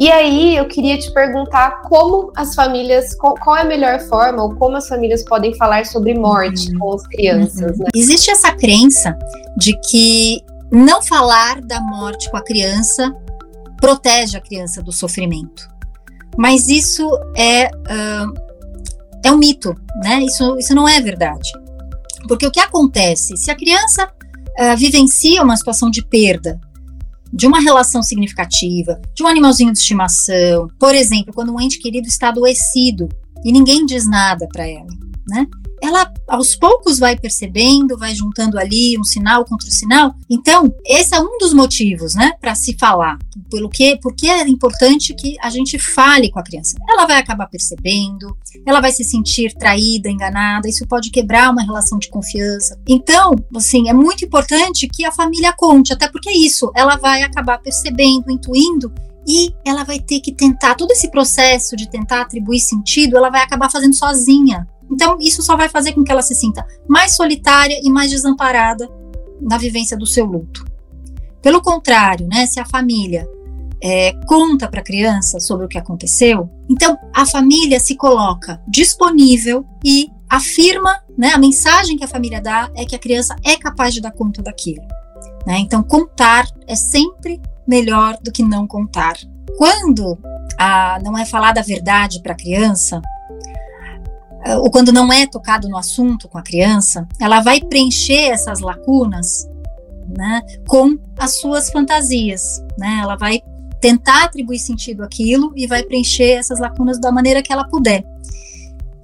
e 0.00 0.10
aí 0.10 0.56
eu 0.56 0.66
queria 0.66 0.98
te 0.98 1.12
perguntar 1.12 1.82
como 1.82 2.32
as 2.34 2.54
famílias, 2.54 3.14
qual, 3.14 3.56
é 3.56 3.60
a 3.60 3.64
melhor 3.64 4.00
forma, 4.00 4.42
ou 4.42 4.54
como 4.56 4.76
as 4.76 4.88
famílias 4.88 5.22
podem 5.24 5.54
falar 5.54 5.86
sobre 5.86 6.14
morte 6.14 6.72
uhum. 6.72 6.78
com 6.78 6.94
as 6.94 7.06
crianças. 7.06 7.78
Né? 7.78 7.86
Existe 7.94 8.30
essa 8.30 8.52
crença 8.52 9.16
de 9.56 9.78
que 9.80 10.42
não 10.72 11.02
falar 11.02 11.60
da 11.60 11.80
morte 11.80 12.28
com 12.30 12.36
a 12.36 12.42
criança 12.42 13.14
protege 13.80 14.36
a 14.36 14.40
criança 14.40 14.82
do 14.82 14.90
sofrimento. 14.90 15.68
Mas 16.36 16.68
isso 16.68 17.08
é, 17.36 17.66
uh, 17.66 18.34
é 19.24 19.30
um 19.30 19.36
mito, 19.36 19.76
né? 20.02 20.20
Isso, 20.22 20.58
isso 20.58 20.74
não 20.74 20.88
é 20.88 21.00
verdade. 21.00 21.52
Porque 22.26 22.46
o 22.46 22.50
que 22.50 22.58
acontece? 22.58 23.36
Se 23.36 23.50
a 23.50 23.54
criança 23.54 24.10
uh, 24.58 24.76
vivencia 24.76 25.42
uma 25.42 25.56
situação 25.56 25.90
de 25.90 26.04
perda 26.04 26.60
de 27.34 27.48
uma 27.48 27.58
relação 27.58 28.00
significativa, 28.00 29.00
de 29.12 29.24
um 29.24 29.26
animalzinho 29.26 29.72
de 29.72 29.78
estimação, 29.78 30.68
por 30.78 30.94
exemplo, 30.94 31.34
quando 31.34 31.52
um 31.52 31.60
ente 31.60 31.80
querido 31.80 32.06
está 32.06 32.28
adoecido 32.28 33.08
e 33.44 33.50
ninguém 33.50 33.84
diz 33.84 34.08
nada 34.08 34.46
para 34.46 34.68
ela, 34.68 34.86
né? 35.28 35.44
Ela 35.84 36.10
aos 36.26 36.56
poucos 36.56 36.98
vai 36.98 37.16
percebendo, 37.16 37.98
vai 37.98 38.14
juntando 38.14 38.58
ali 38.58 38.98
um 38.98 39.04
sinal 39.04 39.44
contra 39.44 39.68
o 39.68 39.72
sinal. 39.72 40.14
Então, 40.30 40.74
esse 40.86 41.14
é 41.14 41.20
um 41.20 41.38
dos 41.38 41.52
motivos, 41.52 42.14
né, 42.14 42.32
para 42.40 42.54
se 42.54 42.76
falar. 42.78 43.18
Pelo 43.50 43.68
que, 43.68 43.98
porque 44.00 44.28
é 44.28 44.48
importante 44.48 45.14
que 45.14 45.36
a 45.40 45.50
gente 45.50 45.78
fale 45.78 46.30
com 46.30 46.38
a 46.38 46.42
criança. 46.42 46.76
Ela 46.88 47.06
vai 47.06 47.18
acabar 47.18 47.46
percebendo, 47.46 48.36
ela 48.66 48.80
vai 48.80 48.92
se 48.92 49.04
sentir 49.04 49.52
traída, 49.54 50.08
enganada, 50.08 50.68
isso 50.68 50.86
pode 50.86 51.10
quebrar 51.10 51.50
uma 51.50 51.62
relação 51.62 51.98
de 51.98 52.08
confiança. 52.08 52.80
Então, 52.88 53.34
assim, 53.54 53.88
é 53.88 53.92
muito 53.92 54.24
importante 54.24 54.88
que 54.88 55.04
a 55.04 55.12
família 55.12 55.52
conte, 55.52 55.92
até 55.92 56.08
porque 56.08 56.30
é 56.30 56.36
isso, 56.36 56.70
ela 56.74 56.96
vai 56.96 57.22
acabar 57.22 57.58
percebendo, 57.58 58.30
intuindo 58.30 58.92
e 59.26 59.54
ela 59.64 59.84
vai 59.84 59.98
ter 59.98 60.20
que 60.20 60.32
tentar 60.32 60.74
todo 60.74 60.90
esse 60.90 61.10
processo 61.10 61.76
de 61.76 61.88
tentar 61.88 62.22
atribuir 62.22 62.60
sentido, 62.60 63.16
ela 63.16 63.30
vai 63.30 63.42
acabar 63.42 63.70
fazendo 63.70 63.94
sozinha. 63.94 64.68
Então, 64.90 65.16
isso 65.20 65.42
só 65.42 65.56
vai 65.56 65.68
fazer 65.68 65.92
com 65.92 66.04
que 66.04 66.12
ela 66.12 66.22
se 66.22 66.34
sinta 66.34 66.66
mais 66.88 67.16
solitária 67.16 67.80
e 67.82 67.90
mais 67.90 68.10
desamparada 68.10 68.88
na 69.40 69.58
vivência 69.58 69.96
do 69.96 70.06
seu 70.06 70.24
luto. 70.24 70.64
Pelo 71.42 71.60
contrário, 71.60 72.26
né, 72.26 72.46
se 72.46 72.58
a 72.58 72.64
família 72.64 73.28
é, 73.82 74.12
conta 74.26 74.68
para 74.68 74.80
a 74.80 74.84
criança 74.84 75.38
sobre 75.40 75.66
o 75.66 75.68
que 75.68 75.76
aconteceu, 75.76 76.48
então 76.70 76.96
a 77.14 77.26
família 77.26 77.78
se 77.78 77.96
coloca 77.96 78.62
disponível 78.66 79.66
e 79.84 80.10
afirma, 80.28 81.02
né, 81.16 81.32
a 81.34 81.38
mensagem 81.38 81.96
que 81.96 82.04
a 82.04 82.08
família 82.08 82.40
dá 82.40 82.70
é 82.74 82.84
que 82.84 82.96
a 82.96 82.98
criança 82.98 83.36
é 83.44 83.56
capaz 83.56 83.92
de 83.92 84.00
dar 84.00 84.12
conta 84.12 84.42
daquilo. 84.42 84.82
Né? 85.46 85.58
Então, 85.58 85.82
contar 85.82 86.46
é 86.66 86.74
sempre 86.74 87.40
melhor 87.66 88.16
do 88.22 88.32
que 88.32 88.42
não 88.42 88.66
contar. 88.66 89.16
Quando 89.58 90.18
a, 90.58 90.98
não 91.04 91.16
é 91.16 91.24
falada 91.24 91.60
a 91.60 91.62
verdade 91.62 92.20
para 92.22 92.32
a 92.32 92.36
criança, 92.36 93.00
ou 94.58 94.70
quando 94.70 94.92
não 94.92 95.12
é 95.12 95.26
tocado 95.26 95.68
no 95.68 95.76
assunto 95.76 96.28
com 96.28 96.38
a 96.38 96.42
criança, 96.42 97.08
ela 97.18 97.40
vai 97.40 97.60
preencher 97.60 98.30
essas 98.30 98.60
lacunas 98.60 99.48
né, 100.16 100.42
com 100.66 100.98
as 101.18 101.40
suas 101.40 101.70
fantasias. 101.70 102.62
Né? 102.78 103.00
Ela 103.02 103.16
vai 103.16 103.40
tentar 103.80 104.24
atribuir 104.24 104.58
sentido 104.58 105.02
àquilo 105.02 105.52
e 105.56 105.66
vai 105.66 105.82
preencher 105.82 106.32
essas 106.32 106.58
lacunas 106.58 107.00
da 107.00 107.10
maneira 107.10 107.42
que 107.42 107.52
ela 107.52 107.64
puder. 107.64 108.04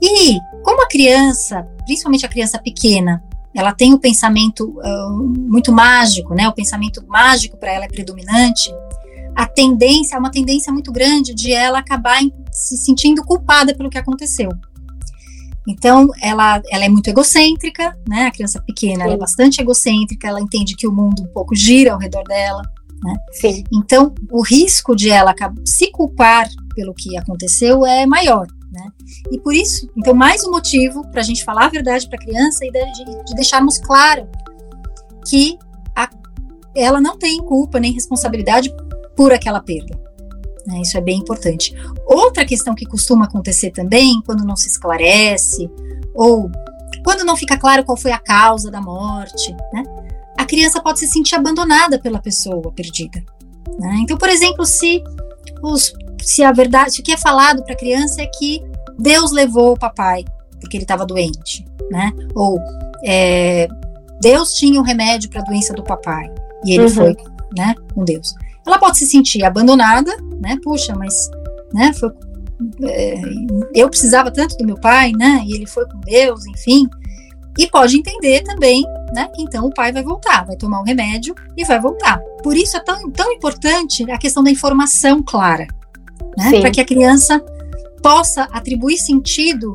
E 0.01 0.39
como 0.63 0.83
a 0.83 0.89
criança, 0.89 1.67
principalmente 1.85 2.25
a 2.25 2.29
criança 2.29 2.59
pequena, 2.59 3.23
ela 3.55 3.75
tem 3.75 3.93
o 3.93 3.99
pensamento 3.99 4.79
uh, 4.79 5.11
muito 5.11 5.73
mágico, 5.73 6.35
né? 6.35 6.49
O 6.49 6.53
pensamento 6.53 7.05
mágico 7.07 7.57
para 7.57 7.73
ela 7.73 7.85
é 7.85 7.89
predominante. 7.89 8.73
A 9.35 9.45
tendência, 9.45 10.19
uma 10.19 10.31
tendência 10.31 10.73
muito 10.73 10.93
grande 10.93 11.35
de 11.35 11.53
ela 11.53 11.79
acabar 11.79 12.21
se 12.51 12.77
sentindo 12.77 13.25
culpada 13.25 13.75
pelo 13.75 13.91
que 13.91 13.99
aconteceu. 13.99 14.51
Então, 15.71 16.09
ela, 16.21 16.61
ela 16.71 16.85
é 16.85 16.89
muito 16.89 17.09
egocêntrica, 17.09 17.97
né? 18.09 18.27
A 18.27 18.31
criança 18.31 18.61
pequena 18.61 19.05
é 19.05 19.17
bastante 19.17 19.61
egocêntrica, 19.61 20.29
ela 20.29 20.41
entende 20.41 20.75
que 20.75 20.87
o 20.87 20.93
mundo 20.93 21.23
um 21.23 21.29
pouco 21.29 21.55
gira 21.55 21.93
ao 21.93 21.99
redor 21.99 22.25
dela, 22.25 22.63
né? 23.05 23.17
Sim. 23.33 23.65
Então, 23.73 24.13
o 24.31 24.43
risco 24.43 24.97
de 24.97 25.11
ela 25.11 25.35
se 25.65 25.91
culpar 25.91 26.49
pelo 26.75 26.93
que 26.93 27.17
aconteceu 27.17 27.87
é 27.87 28.05
maior. 28.05 28.47
Né? 28.73 28.89
E 29.33 29.39
por 29.39 29.55
isso, 29.55 29.89
então, 29.97 30.15
mais 30.15 30.45
um 30.45 30.51
motivo 30.51 31.07
para 31.11 31.21
a 31.21 31.25
gente 31.25 31.45
falar 31.45 31.67
a 31.67 31.69
verdade 31.69 32.09
para 32.09 32.17
a 32.17 32.23
criança 32.23 32.65
e 32.65 32.71
de, 32.71 33.25
de, 33.25 33.35
deixarmos 33.35 33.79
claro 33.79 34.29
que 35.27 35.59
a, 35.97 36.09
ela 36.75 37.01
não 37.01 37.19
tem 37.19 37.39
culpa 37.39 37.81
nem 37.81 37.93
responsabilidade 37.93 38.73
por 39.17 39.33
aquela 39.33 39.61
perda. 39.61 40.01
Né? 40.67 40.81
Isso 40.81 40.97
é 40.97 41.01
bem 41.01 41.19
importante. 41.19 41.75
Outra 42.07 42.45
questão 42.45 42.75
que 42.75 42.87
costuma 42.87 43.25
acontecer 43.25 43.71
também, 43.71 44.23
quando 44.25 44.45
não 44.45 44.57
se 44.57 44.69
esclarece, 44.69 45.71
ou 46.15 46.51
quando 47.05 47.25
não 47.25 47.37
fica 47.37 47.57
claro 47.57 47.85
qual 47.85 47.97
foi 47.97 48.13
a 48.13 48.19
causa 48.19 48.71
da 48.71 48.81
morte, 48.81 49.55
né? 49.73 49.83
a 50.37 50.45
criança 50.45 50.81
pode 50.81 50.99
se 50.99 51.07
sentir 51.07 51.35
abandonada 51.35 51.99
pela 51.99 52.19
pessoa 52.19 52.73
perdida. 52.73 53.23
Né? 53.79 53.99
Então, 54.03 54.17
por 54.17 54.29
exemplo, 54.29 54.65
se 54.65 55.03
os 55.63 55.93
se 56.23 56.43
a 56.43 56.53
verdade, 56.53 56.93
se 56.93 57.01
o 57.01 57.05
que 57.05 57.13
é 57.13 57.17
falado 57.17 57.63
para 57.65 57.73
a 57.73 57.79
criança 57.79 58.21
é 58.21 58.27
que 58.27 58.63
Deus 58.99 59.33
levou 59.33 59.73
o 59.73 59.79
papai 59.79 60.25
porque 60.61 60.77
ele 60.77 60.85
estava 60.85 61.07
doente, 61.07 61.65
né? 61.91 62.13
Ou 62.35 62.61
é, 63.05 63.67
Deus 64.21 64.53
tinha 64.53 64.79
um 64.79 64.85
remédio 64.85 65.31
para 65.31 65.41
a 65.41 65.45
doença 65.45 65.73
do 65.73 65.83
papai 65.83 66.31
e 66.65 66.75
ele 66.75 66.85
uhum. 66.85 66.91
foi, 66.91 67.17
né, 67.57 67.75
com 67.95 68.05
Deus. 68.05 68.35
Ela 68.67 68.79
pode 68.79 68.99
se 68.99 69.07
sentir 69.07 69.45
abandonada, 69.45 70.17
né? 70.41 70.57
Puxa, 70.63 70.95
mas, 70.97 71.31
né? 71.73 71.93
Foi, 71.93 72.11
é, 72.85 73.21
eu 73.75 73.89
precisava 73.89 74.31
tanto 74.31 74.57
do 74.57 74.67
meu 74.67 74.79
pai, 74.79 75.13
né? 75.13 75.43
E 75.47 75.55
ele 75.55 75.67
foi 75.67 75.87
com 75.87 75.99
Deus, 76.01 76.47
enfim. 76.47 76.89
E 77.59 77.67
pode 77.69 77.99
entender 77.99 78.43
também, 78.43 78.85
né? 79.13 79.29
Que 79.35 79.43
então 79.43 79.67
o 79.67 79.75
pai 79.75 79.93
vai 79.93 80.03
voltar, 80.03 80.47
vai 80.47 80.57
tomar 80.57 80.81
o 80.81 80.85
remédio 80.85 81.35
e 81.57 81.65
vai 81.65 81.81
voltar. 81.81 82.19
Por 82.43 82.57
isso 82.57 82.77
é 82.77 82.81
tão, 82.81 83.11
tão 83.11 83.33
importante 83.33 84.09
a 84.11 84.19
questão 84.19 84.43
da 84.43 84.51
informação 84.51 85.23
clara, 85.23 85.67
né? 86.37 86.61
Para 86.61 86.71
que 86.71 86.81
a 86.81 86.85
criança 86.85 87.43
possa 88.03 88.45
atribuir 88.45 88.99
sentido 88.99 89.75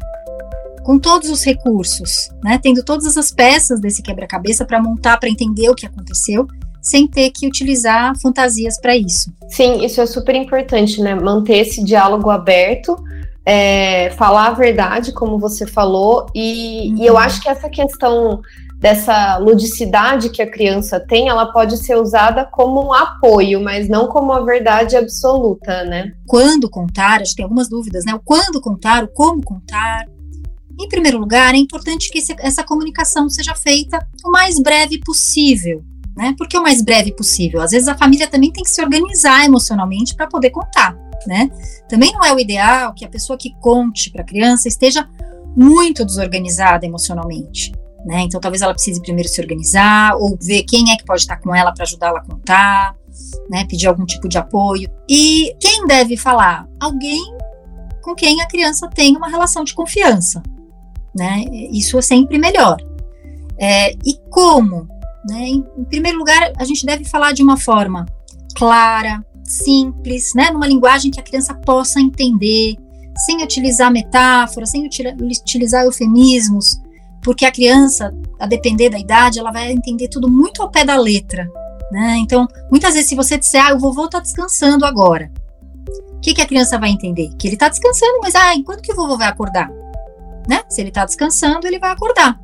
com 0.84 1.00
todos 1.00 1.30
os 1.30 1.44
recursos, 1.44 2.30
né? 2.44 2.60
Tendo 2.62 2.84
todas 2.84 3.18
as 3.18 3.32
peças 3.32 3.80
desse 3.80 4.02
quebra-cabeça 4.02 4.66
para 4.66 4.82
montar, 4.82 5.18
para 5.18 5.30
entender 5.30 5.70
o 5.70 5.76
que 5.76 5.86
aconteceu, 5.86 6.48
sem 6.86 7.08
ter 7.08 7.32
que 7.32 7.48
utilizar 7.48 8.14
fantasias 8.22 8.80
para 8.80 8.96
isso. 8.96 9.34
Sim, 9.50 9.84
isso 9.84 10.00
é 10.00 10.06
super 10.06 10.36
importante, 10.36 11.02
né? 11.02 11.16
Manter 11.16 11.58
esse 11.58 11.84
diálogo 11.84 12.30
aberto, 12.30 12.96
é, 13.44 14.12
falar 14.12 14.50
a 14.50 14.54
verdade, 14.54 15.12
como 15.12 15.40
você 15.40 15.66
falou, 15.66 16.28
e, 16.34 16.92
uhum. 16.92 16.98
e 17.00 17.06
eu 17.08 17.18
acho 17.18 17.42
que 17.42 17.50
essa 17.50 17.68
questão 17.70 18.40
dessa 18.78 19.38
ludicidade 19.40 20.30
que 20.30 20.44
a 20.44 20.52
criança 20.52 21.00
tem, 21.00 21.28
ela 21.28 21.52
pode 21.52 21.76
ser 21.78 21.96
usada 21.98 22.46
como 22.46 22.86
um 22.86 22.94
apoio, 22.94 23.60
mas 23.60 23.90
não 23.90 24.08
como 24.08 24.32
a 24.32 24.42
verdade 24.42 24.96
absoluta, 24.96 25.84
né? 25.86 26.12
Quando 26.28 26.70
contar, 26.70 27.22
acho 27.22 27.32
que 27.32 27.38
tem 27.38 27.44
algumas 27.46 27.68
dúvidas, 27.68 28.06
né? 28.06 28.14
O 28.14 28.20
quando 28.20 28.62
contar, 28.62 29.04
o 29.04 29.08
como 29.08 29.42
contar. 29.44 30.06
Em 30.80 30.88
primeiro 30.88 31.18
lugar, 31.18 31.56
é 31.56 31.58
importante 31.58 32.12
que 32.12 32.22
essa 32.40 32.64
comunicação 32.64 33.28
seja 33.28 33.56
feita 33.56 34.06
o 34.24 34.30
mais 34.30 34.60
breve 34.60 35.00
possível, 35.00 35.84
né? 36.16 36.34
Por 36.38 36.48
que 36.48 36.58
o 36.58 36.62
mais 36.62 36.82
breve 36.82 37.12
possível? 37.12 37.62
Às 37.62 37.72
vezes 37.72 37.88
a 37.88 37.98
família 37.98 38.28
também 38.28 38.52
tem 38.52 38.64
que 38.64 38.70
se 38.70 38.82
organizar 38.82 39.46
emocionalmente 39.46 40.16
para 40.16 40.28
poder 40.28 40.50
contar, 40.50 40.96
né? 41.28 41.50
Também 41.90 42.12
não 42.14 42.24
é 42.24 42.34
o 42.34 42.40
ideal 42.40 42.94
que 42.94 43.06
a 43.06 43.10
pessoa 43.10 43.38
que 43.38 43.54
conte 43.60 44.10
para 44.10 44.22
a 44.22 44.26
criança 44.26 44.68
esteja 44.68 45.08
muito 45.56 46.06
desorganizada 46.06 46.86
emocionalmente. 46.86 47.72
Né? 48.06 48.22
Então, 48.22 48.40
talvez 48.40 48.62
ela 48.62 48.74
precise 48.74 49.02
primeiro 49.02 49.28
se 49.28 49.42
organizar 49.42 50.16
ou 50.16 50.38
ver 50.40 50.64
quem 50.64 50.92
é 50.92 50.96
que 50.96 51.04
pode 51.04 51.22
estar 51.22 51.38
com 51.38 51.56
ela 51.56 51.74
para 51.74 51.84
ajudá-la 51.84 52.20
a 52.20 52.24
contar, 52.24 52.96
né? 53.50 53.66
pedir 53.66 53.88
algum 53.88 54.06
tipo 54.06 54.30
de 54.30 54.38
apoio. 54.38 54.88
E 55.10 55.56
quem 55.60 55.88
deve 55.88 56.16
falar? 56.16 56.68
Alguém 56.80 57.36
com 58.04 58.14
quem 58.14 58.42
a 58.42 58.48
criança 58.48 58.88
tem 58.88 59.18
uma 59.18 59.28
relação 59.28 59.64
de 59.64 59.74
confiança. 59.74 60.44
Né? 61.16 61.46
Isso 61.72 61.98
é 61.98 62.02
sempre 62.02 62.38
melhor. 62.38 62.78
É, 63.58 63.94
e 63.94 64.20
como? 64.30 64.88
Né? 65.28 65.48
Em, 65.48 65.66
em 65.78 65.84
primeiro 65.86 66.18
lugar, 66.18 66.52
a 66.58 66.64
gente 66.64 66.86
deve 66.86 67.04
falar 67.06 67.34
de 67.34 67.42
uma 67.42 67.58
forma 67.58 68.06
clara, 68.56 69.26
simples, 69.44 70.34
né? 70.36 70.52
numa 70.52 70.68
linguagem 70.68 71.12
que 71.12 71.20
a 71.20 71.24
criança 71.24 71.54
possa 71.54 72.00
entender, 72.00 72.76
sem 73.26 73.44
utilizar 73.44 73.92
metáforas, 73.92 74.72
sem 74.72 74.86
utilizar 74.86 75.86
eufemismos, 75.86 76.80
porque 77.24 77.46
a 77.46 77.52
criança, 77.52 78.14
a 78.40 78.46
depender 78.46 78.90
da 78.90 79.00
idade, 79.00 79.40
ela 79.40 79.52
vai 79.52 79.72
entender 79.72 80.10
tudo 80.10 80.30
muito 80.30 80.62
ao 80.62 80.70
pé 80.70 80.84
da 80.84 80.96
letra, 80.96 81.50
né? 81.92 82.18
Então, 82.18 82.48
muitas 82.70 82.94
vezes, 82.94 83.10
se 83.10 83.16
você 83.16 83.38
disser, 83.38 83.66
ah, 83.66 83.74
o 83.74 83.80
vovô 83.80 84.06
está 84.06 84.20
descansando 84.20 84.86
agora, 84.86 85.32
o 86.14 86.20
que, 86.20 86.34
que 86.34 86.42
a 86.42 86.46
criança 86.46 86.78
vai 86.78 86.90
entender? 86.90 87.30
Que 87.38 87.48
ele 87.48 87.56
está 87.56 87.70
descansando, 87.70 88.20
mas, 88.22 88.36
ah, 88.36 88.54
enquanto 88.54 88.82
que 88.82 88.92
o 88.92 88.96
vovô 88.96 89.18
vai 89.18 89.28
acordar? 89.28 89.70
Né? 90.48 90.62
Se 90.70 90.82
ele 90.82 90.90
está 90.90 91.06
descansando, 91.06 91.66
ele 91.66 91.80
vai 91.80 91.92
acordar. 91.92 92.40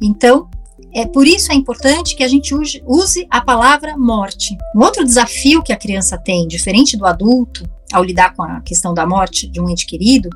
Então, 0.00 0.48
é 0.94 1.06
por 1.06 1.26
isso 1.26 1.52
é 1.52 1.54
importante 1.54 2.16
que 2.16 2.22
a 2.22 2.28
gente 2.28 2.54
use, 2.86 3.26
a 3.30 3.40
palavra 3.40 3.96
morte. 3.96 4.56
Um 4.74 4.80
outro 4.80 5.04
desafio 5.04 5.62
que 5.62 5.72
a 5.72 5.76
criança 5.76 6.16
tem, 6.18 6.46
diferente 6.48 6.96
do 6.96 7.06
adulto, 7.06 7.68
ao 7.92 8.02
lidar 8.02 8.34
com 8.34 8.42
a 8.42 8.60
questão 8.60 8.94
da 8.94 9.06
morte 9.06 9.48
de 9.48 9.60
um 9.60 9.68
ente 9.68 9.86
querido, 9.86 10.28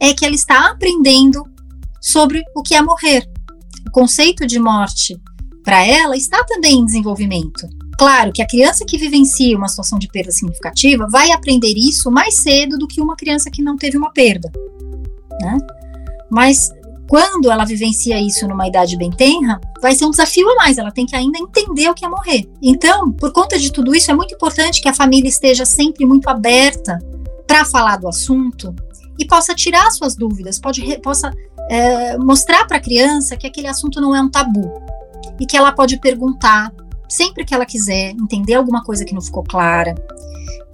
é 0.00 0.14
que 0.14 0.24
ela 0.24 0.34
está 0.34 0.70
aprendendo 0.70 1.44
sobre 2.00 2.42
o 2.54 2.62
que 2.62 2.74
é 2.74 2.82
morrer. 2.82 3.28
O 3.86 3.90
conceito 3.90 4.46
de 4.46 4.58
morte 4.58 5.20
para 5.64 5.84
ela 5.84 6.16
está 6.16 6.44
também 6.44 6.78
em 6.78 6.84
desenvolvimento. 6.84 7.68
Claro 7.98 8.32
que 8.32 8.40
a 8.40 8.46
criança 8.46 8.84
que 8.84 8.96
vivencia 8.96 9.56
uma 9.56 9.68
situação 9.68 9.98
de 9.98 10.06
perda 10.06 10.30
significativa 10.30 11.08
vai 11.10 11.32
aprender 11.32 11.74
isso 11.76 12.10
mais 12.10 12.36
cedo 12.36 12.78
do 12.78 12.86
que 12.86 13.00
uma 13.00 13.16
criança 13.16 13.50
que 13.50 13.60
não 13.60 13.76
teve 13.76 13.98
uma 13.98 14.12
perda, 14.12 14.50
né? 15.40 15.58
Mas 16.30 16.70
quando 17.08 17.50
ela 17.50 17.64
vivencia 17.64 18.20
isso 18.20 18.46
numa 18.46 18.68
idade 18.68 18.96
bem 18.96 19.10
tenra, 19.10 19.58
vai 19.80 19.94
ser 19.94 20.04
um 20.04 20.10
desafio 20.10 20.48
a 20.50 20.54
mais. 20.56 20.76
Ela 20.76 20.92
tem 20.92 21.06
que 21.06 21.16
ainda 21.16 21.38
entender 21.38 21.88
o 21.88 21.94
que 21.94 22.04
é 22.04 22.08
morrer. 22.08 22.48
Então, 22.62 23.10
por 23.10 23.32
conta 23.32 23.58
de 23.58 23.72
tudo 23.72 23.94
isso, 23.94 24.10
é 24.10 24.14
muito 24.14 24.34
importante 24.34 24.82
que 24.82 24.88
a 24.88 24.94
família 24.94 25.28
esteja 25.28 25.64
sempre 25.64 26.04
muito 26.04 26.28
aberta 26.28 26.98
para 27.46 27.64
falar 27.64 27.96
do 27.96 28.06
assunto 28.06 28.74
e 29.18 29.26
possa 29.26 29.54
tirar 29.54 29.90
suas 29.90 30.14
dúvidas, 30.14 30.60
pode, 30.60 31.00
possa 31.00 31.32
é, 31.70 32.16
mostrar 32.18 32.66
para 32.66 32.76
a 32.76 32.80
criança 32.80 33.36
que 33.36 33.46
aquele 33.46 33.66
assunto 33.66 34.00
não 34.00 34.14
é 34.14 34.20
um 34.20 34.30
tabu 34.30 34.70
e 35.40 35.46
que 35.46 35.56
ela 35.56 35.72
pode 35.72 35.98
perguntar 35.98 36.72
sempre 37.08 37.44
que 37.44 37.54
ela 37.54 37.66
quiser, 37.66 38.10
entender 38.10 38.54
alguma 38.54 38.82
coisa 38.82 39.04
que 39.04 39.14
não 39.14 39.20
ficou 39.20 39.42
clara, 39.42 39.94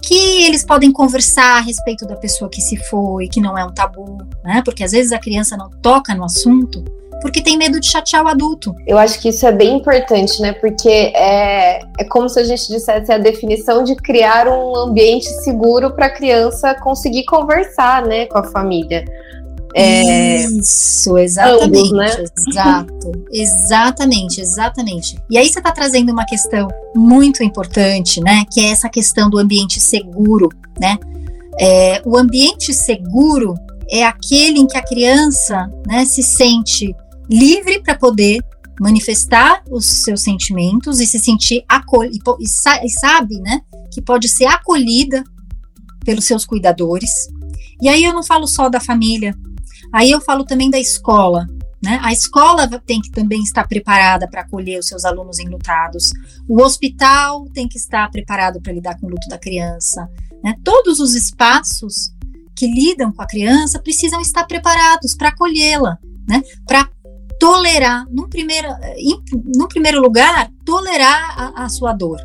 que 0.01 0.43
eles 0.43 0.63
podem 0.63 0.91
conversar 0.91 1.57
a 1.57 1.61
respeito 1.61 2.05
da 2.05 2.15
pessoa 2.15 2.49
que 2.49 2.61
se 2.61 2.77
foi, 2.77 3.27
que 3.27 3.41
não 3.41 3.57
é 3.57 3.65
um 3.65 3.73
tabu, 3.73 4.17
né? 4.43 4.61
Porque 4.63 4.83
às 4.83 4.91
vezes 4.91 5.11
a 5.11 5.19
criança 5.19 5.57
não 5.57 5.69
toca 5.81 6.13
no 6.13 6.23
assunto 6.23 6.83
porque 7.25 7.41
tem 7.41 7.57
medo 7.57 7.79
de 7.79 7.87
chatear 7.87 8.23
o 8.23 8.27
adulto. 8.27 8.75
Eu 8.85 8.99
acho 8.99 9.19
que 9.19 9.29
isso 9.29 9.47
é 9.47 9.51
bem 9.51 9.77
importante, 9.77 10.39
né? 10.41 10.53
Porque 10.53 10.89
é, 10.89 11.79
é 11.99 12.03
como 12.07 12.29
se 12.29 12.39
a 12.39 12.43
gente 12.43 12.67
dissesse 12.67 13.11
a 13.11 13.17
definição 13.17 13.83
de 13.83 13.95
criar 13.95 14.47
um 14.47 14.75
ambiente 14.75 15.27
seguro 15.43 15.91
para 15.95 16.05
a 16.05 16.09
criança 16.09 16.75
conseguir 16.75 17.25
conversar, 17.25 18.05
né, 18.05 18.27
com 18.27 18.37
a 18.37 18.43
família. 18.43 19.03
É, 19.77 20.45
Isso, 20.45 21.17
exatamente. 21.17 21.65
Ambos, 21.65 21.91
né? 21.91 22.25
Exato, 22.47 23.11
exatamente, 23.29 24.39
exatamente. 24.39 25.17
E 25.29 25.37
aí 25.37 25.49
você 25.49 25.59
está 25.59 25.69
trazendo 25.69 26.13
uma 26.13 26.25
questão 26.25 26.69
muito 26.95 27.43
importante, 27.43 28.21
né? 28.21 28.45
Que 28.49 28.61
é 28.61 28.69
essa 28.69 28.87
questão 28.87 29.29
do 29.29 29.37
ambiente 29.37 29.81
seguro, 29.81 30.47
né? 30.79 30.97
É, 31.59 32.01
o 32.05 32.17
ambiente 32.17 32.73
seguro 32.73 33.55
é 33.89 34.05
aquele 34.05 34.59
em 34.59 34.67
que 34.67 34.77
a 34.77 34.83
criança 34.83 35.69
né, 35.85 36.05
se 36.05 36.23
sente 36.23 36.95
livre 37.29 37.81
para 37.81 37.95
poder 37.95 38.41
manifestar 38.79 39.61
os 39.69 39.85
seus 39.85 40.21
sentimentos 40.21 40.99
e 40.99 41.05
se 41.05 41.19
sentir 41.19 41.63
acolhida 41.67 42.35
e, 42.39 42.45
e, 42.85 42.89
sabe, 42.89 43.39
né, 43.39 43.61
que 43.91 44.01
pode 44.01 44.27
ser 44.27 44.45
acolhida 44.45 45.23
pelos 46.03 46.25
seus 46.25 46.45
cuidadores. 46.45 47.09
E 47.81 47.87
aí 47.87 48.03
eu 48.03 48.13
não 48.13 48.23
falo 48.23 48.47
só 48.47 48.69
da 48.69 48.79
família, 48.79 49.35
Aí 49.95 50.11
eu 50.11 50.19
falo 50.19 50.43
também 50.43 50.69
da 50.69 50.77
escola. 50.77 51.47
Né? 51.81 51.97
A 52.03 52.11
escola 52.11 52.67
tem 52.85 52.99
que 52.99 53.09
também 53.09 53.41
estar 53.41 53.65
preparada 53.65 54.27
para 54.27 54.41
acolher 54.41 54.77
os 54.77 54.87
seus 54.87 55.05
alunos 55.05 55.39
enlutados. 55.39 56.11
O 56.49 56.61
hospital 56.61 57.45
tem 57.53 57.65
que 57.65 57.77
estar 57.77 58.11
preparado 58.11 58.61
para 58.61 58.73
lidar 58.73 58.99
com 58.99 59.07
o 59.07 59.09
luto 59.09 59.29
da 59.29 59.37
criança. 59.37 60.09
Né? 60.43 60.53
Todos 60.65 60.99
os 60.99 61.15
espaços 61.15 62.13
que 62.53 62.67
lidam 62.67 63.09
com 63.13 63.21
a 63.21 63.25
criança 63.25 63.79
precisam 63.79 64.19
estar 64.19 64.43
preparados 64.43 65.15
para 65.15 65.29
acolhê-la, 65.29 65.97
né? 66.27 66.43
para 66.67 66.89
tolerar, 67.39 68.05
num 68.11 68.27
primeiro, 68.27 68.67
em, 68.97 69.23
num 69.55 69.67
primeiro 69.69 70.01
lugar, 70.01 70.51
tolerar 70.65 71.39
a, 71.39 71.63
a 71.63 71.69
sua 71.69 71.93
dor. 71.93 72.19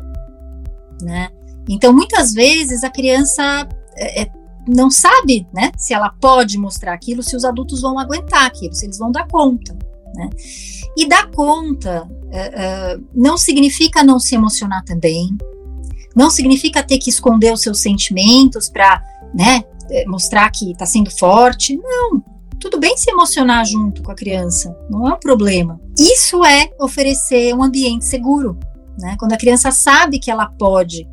Né? 1.01 1.29
Então, 1.69 1.93
muitas 1.93 2.33
vezes, 2.33 2.83
a 2.83 2.89
criança 2.89 3.65
é, 3.95 4.23
é 4.23 4.40
não 4.67 4.91
sabe, 4.91 5.47
né, 5.53 5.71
se 5.77 5.93
ela 5.93 6.09
pode 6.09 6.57
mostrar 6.57 6.93
aquilo, 6.93 7.23
se 7.23 7.35
os 7.35 7.43
adultos 7.43 7.81
vão 7.81 7.97
aguentar 7.97 8.45
aquilo, 8.45 8.73
se 8.73 8.85
eles 8.85 8.97
vão 8.97 9.11
dar 9.11 9.27
conta, 9.27 9.75
né? 10.15 10.29
E 10.95 11.07
dar 11.07 11.29
conta 11.31 12.03
uh, 12.03 12.99
uh, 12.99 13.03
não 13.13 13.37
significa 13.37 14.03
não 14.03 14.19
se 14.19 14.35
emocionar 14.35 14.83
também, 14.83 15.29
não 16.15 16.29
significa 16.29 16.83
ter 16.83 16.97
que 16.97 17.09
esconder 17.09 17.53
os 17.53 17.61
seus 17.61 17.79
sentimentos 17.79 18.69
para, 18.69 19.01
né, 19.33 19.63
eh, 19.89 20.05
mostrar 20.05 20.49
que 20.51 20.71
está 20.71 20.85
sendo 20.85 21.09
forte, 21.09 21.77
não. 21.77 22.21
Tudo 22.59 22.77
bem 22.79 22.95
se 22.97 23.09
emocionar 23.09 23.65
junto 23.65 24.03
com 24.03 24.11
a 24.11 24.15
criança, 24.15 24.75
não 24.89 25.07
é 25.07 25.13
um 25.13 25.19
problema. 25.19 25.79
Isso 25.97 26.43
é 26.45 26.69
oferecer 26.79 27.55
um 27.55 27.63
ambiente 27.63 28.05
seguro, 28.05 28.59
né? 28.99 29.15
Quando 29.17 29.33
a 29.33 29.37
criança 29.37 29.71
sabe 29.71 30.19
que 30.19 30.29
ela 30.29 30.45
pode 30.45 31.07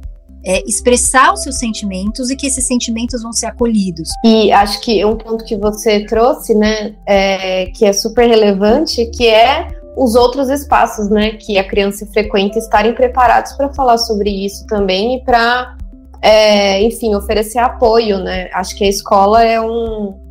é, 0.48 0.62
expressar 0.66 1.34
os 1.34 1.42
seus 1.42 1.58
sentimentos 1.58 2.30
e 2.30 2.36
que 2.36 2.46
esses 2.46 2.66
sentimentos 2.66 3.22
vão 3.22 3.32
ser 3.34 3.46
acolhidos. 3.46 4.08
E 4.24 4.50
acho 4.50 4.80
que 4.80 5.04
um 5.04 5.14
ponto 5.14 5.44
que 5.44 5.56
você 5.56 6.06
trouxe, 6.06 6.54
né, 6.54 6.94
é, 7.06 7.66
que 7.66 7.84
é 7.84 7.92
super 7.92 8.26
relevante, 8.26 9.04
que 9.10 9.28
é 9.28 9.68
os 9.94 10.14
outros 10.14 10.48
espaços, 10.48 11.10
né, 11.10 11.32
que 11.32 11.58
a 11.58 11.64
criança 11.64 12.06
frequenta 12.06 12.58
estarem 12.58 12.94
preparados 12.94 13.52
para 13.52 13.68
falar 13.74 13.98
sobre 13.98 14.30
isso 14.30 14.66
também 14.66 15.16
e 15.16 15.24
para, 15.24 15.76
é, 16.22 16.82
enfim, 16.82 17.14
oferecer 17.14 17.58
apoio, 17.58 18.18
né. 18.18 18.48
Acho 18.54 18.74
que 18.74 18.84
a 18.84 18.88
escola 18.88 19.44
é 19.44 19.60
um 19.60 20.27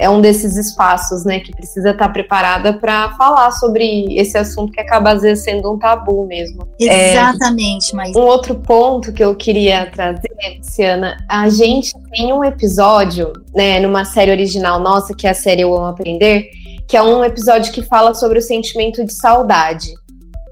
é 0.00 0.08
um 0.08 0.18
desses 0.18 0.56
espaços, 0.56 1.26
né, 1.26 1.40
que 1.40 1.52
precisa 1.52 1.90
estar 1.90 2.08
preparada 2.08 2.72
para 2.72 3.14
falar 3.16 3.50
sobre 3.52 4.06
esse 4.16 4.38
assunto 4.38 4.72
que 4.72 4.80
acaba 4.80 5.10
às 5.10 5.20
vezes 5.20 5.44
sendo 5.44 5.70
um 5.70 5.78
tabu 5.78 6.26
mesmo. 6.26 6.66
Exatamente, 6.80 7.92
é, 7.92 7.96
mas 7.96 8.16
um 8.16 8.22
outro 8.22 8.54
ponto 8.54 9.12
que 9.12 9.22
eu 9.22 9.34
queria 9.34 9.90
trazer, 9.90 10.30
Luciana, 10.56 11.18
a 11.28 11.50
gente 11.50 11.92
tem 12.10 12.32
um 12.32 12.42
episódio, 12.42 13.30
né, 13.54 13.78
numa 13.78 14.06
série 14.06 14.30
original 14.30 14.80
nossa, 14.80 15.14
que 15.14 15.26
é 15.26 15.30
a 15.30 15.34
série 15.34 15.60
Eu 15.60 15.76
Amo 15.76 15.88
Aprender, 15.88 16.48
que 16.88 16.96
é 16.96 17.02
um 17.02 17.22
episódio 17.22 17.70
que 17.70 17.82
fala 17.82 18.14
sobre 18.14 18.38
o 18.38 18.42
sentimento 18.42 19.04
de 19.04 19.12
saudade, 19.12 19.92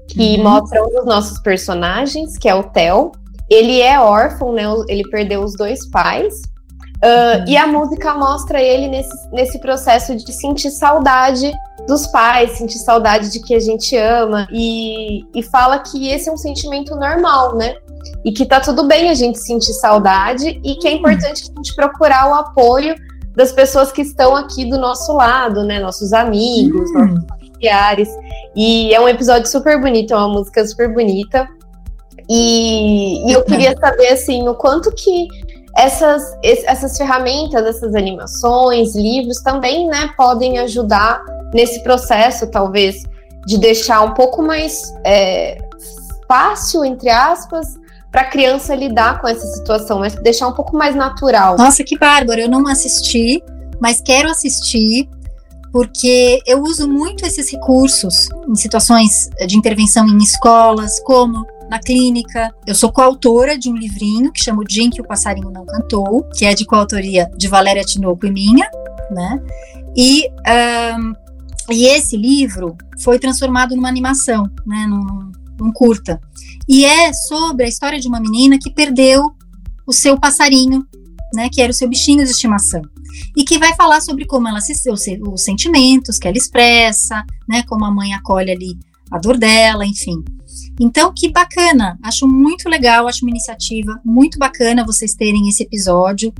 que 0.07 0.37
uhum. 0.37 0.43
mostra 0.43 0.83
um 0.83 0.89
dos 0.89 1.05
nossos 1.05 1.39
personagens, 1.39 2.37
que 2.37 2.47
é 2.47 2.53
o 2.53 2.63
Theo. 2.63 3.13
Ele 3.49 3.81
é 3.81 3.99
órfão, 3.99 4.53
né? 4.53 4.63
Ele 4.87 5.03
perdeu 5.09 5.43
os 5.43 5.55
dois 5.55 5.89
pais 5.89 6.43
Uh, 7.03 7.47
e 7.47 7.55
a 7.55 7.65
música 7.65 8.13
mostra 8.13 8.61
ele 8.61 8.89
nesse, 8.89 9.29
nesse 9.31 9.59
processo 9.59 10.15
de 10.17 10.33
sentir 10.33 10.69
saudade 10.69 11.49
dos 11.87 12.05
pais, 12.07 12.57
sentir 12.57 12.79
saudade 12.79 13.31
de 13.31 13.39
que 13.39 13.55
a 13.55 13.59
gente 13.59 13.95
ama, 13.95 14.45
e, 14.51 15.23
e 15.33 15.41
fala 15.41 15.79
que 15.79 16.09
esse 16.09 16.27
é 16.27 16.31
um 16.31 16.37
sentimento 16.37 16.95
normal, 16.95 17.55
né? 17.55 17.75
E 18.25 18.33
que 18.33 18.45
tá 18.45 18.59
tudo 18.59 18.85
bem 18.85 19.09
a 19.09 19.13
gente 19.13 19.39
sentir 19.39 19.73
saudade 19.73 20.59
e 20.63 20.75
que 20.75 20.87
é 20.87 20.93
importante 20.93 21.43
a 21.43 21.55
gente 21.55 21.73
procurar 21.73 22.29
o 22.29 22.33
apoio 22.33 22.95
das 23.33 23.53
pessoas 23.53 23.91
que 23.91 24.01
estão 24.01 24.35
aqui 24.35 24.69
do 24.69 24.77
nosso 24.77 25.13
lado, 25.13 25.63
né? 25.63 25.79
Nossos 25.79 26.11
amigos, 26.11 26.89
uhum. 26.91 27.07
nossos 27.07 27.25
familiares. 27.29 28.09
E 28.55 28.93
é 28.93 28.99
um 28.99 29.07
episódio 29.07 29.47
super 29.47 29.79
bonito, 29.79 30.13
é 30.13 30.17
uma 30.17 30.27
música 30.27 30.65
super 30.67 30.93
bonita. 30.93 31.47
E, 32.29 33.25
e 33.25 33.31
eu 33.31 33.43
queria 33.43 33.73
saber, 33.79 34.09
assim, 34.09 34.47
o 34.47 34.53
quanto 34.53 34.91
que 34.91 35.27
essas, 35.77 36.23
essas 36.43 36.97
ferramentas, 36.97 37.65
essas 37.65 37.95
animações, 37.95 38.95
livros 38.95 39.41
também, 39.41 39.87
né, 39.87 40.09
podem 40.17 40.57
ajudar 40.59 41.23
nesse 41.53 41.81
processo, 41.83 42.47
talvez, 42.47 43.03
de 43.45 43.57
deixar 43.57 44.01
um 44.01 44.13
pouco 44.13 44.41
mais 44.41 44.93
é, 45.05 45.57
fácil, 46.27 46.83
entre 46.83 47.09
aspas, 47.09 47.79
para 48.11 48.21
a 48.21 48.25
criança 48.25 48.73
lidar 48.75 49.21
com 49.21 49.27
essa 49.27 49.45
situação, 49.47 49.99
mas 49.99 50.15
deixar 50.15 50.47
um 50.47 50.53
pouco 50.53 50.75
mais 50.75 50.95
natural. 50.95 51.57
Nossa, 51.57 51.83
que 51.83 51.97
bárbaro! 51.97 52.39
Eu 52.39 52.49
não 52.49 52.67
assisti, 52.67 53.43
mas 53.79 54.01
quero 54.01 54.29
assistir, 54.29 55.07
porque 55.71 56.41
eu 56.45 56.61
uso 56.63 56.87
muito 56.87 57.25
esses 57.25 57.51
recursos 57.51 58.27
em 58.47 58.55
situações 58.55 59.29
de 59.47 59.55
intervenção 59.55 60.07
em 60.07 60.17
escolas, 60.17 60.99
como 61.01 61.45
na 61.69 61.79
clínica. 61.79 62.53
Eu 62.65 62.73
sou 62.73 62.91
coautora 62.91 63.57
de 63.57 63.69
um 63.69 63.75
livrinho 63.75 64.31
que 64.31 64.43
chama 64.43 64.61
O 64.61 64.65
Dia 64.65 64.83
em 64.83 64.89
que 64.89 65.01
o 65.01 65.07
Passarinho 65.07 65.51
Não 65.51 65.65
Cantou, 65.65 66.27
que 66.35 66.45
é 66.45 66.53
de 66.53 66.65
coautoria 66.65 67.29
de 67.37 67.47
Valéria 67.47 67.83
Tinoco 67.83 68.25
e 68.25 68.31
minha, 68.31 68.69
né? 69.11 69.39
E, 69.95 70.27
um, 70.97 71.13
e 71.71 71.85
esse 71.85 72.17
livro 72.17 72.75
foi 73.01 73.19
transformado 73.19 73.75
numa 73.75 73.87
animação, 73.87 74.49
né? 74.65 74.87
Num, 74.87 75.31
num 75.59 75.71
curta. 75.71 76.19
E 76.67 76.85
é 76.85 77.13
sobre 77.13 77.65
a 77.65 77.69
história 77.69 77.99
de 77.99 78.07
uma 78.07 78.19
menina 78.19 78.57
que 78.59 78.71
perdeu 78.71 79.31
o 79.85 79.93
seu 79.93 80.19
passarinho, 80.19 80.85
né? 81.33 81.49
Que 81.51 81.61
era 81.61 81.71
o 81.71 81.75
seu 81.75 81.87
bichinho 81.87 82.23
de 82.23 82.31
estimação 82.31 82.81
e 83.35 83.43
que 83.43 83.57
vai 83.57 83.75
falar 83.75 84.01
sobre 84.01 84.25
como 84.25 84.47
ela 84.47 84.61
se 84.61 84.73
os, 84.89 85.03
os 85.27 85.43
sentimentos 85.43 86.17
que 86.17 86.27
ela 86.27 86.37
expressa, 86.37 87.23
né, 87.47 87.63
como 87.63 87.85
a 87.85 87.91
mãe 87.91 88.13
acolhe 88.13 88.51
ali 88.51 88.77
a 89.11 89.17
dor 89.17 89.37
dela, 89.37 89.85
enfim. 89.85 90.23
Então, 90.79 91.13
que 91.15 91.29
bacana, 91.29 91.97
acho 92.03 92.27
muito 92.27 92.69
legal, 92.69 93.07
acho 93.07 93.25
uma 93.25 93.31
iniciativa 93.31 93.99
muito 94.03 94.39
bacana 94.39 94.85
vocês 94.85 95.13
terem 95.13 95.47
esse 95.49 95.63
episódio. 95.63 96.33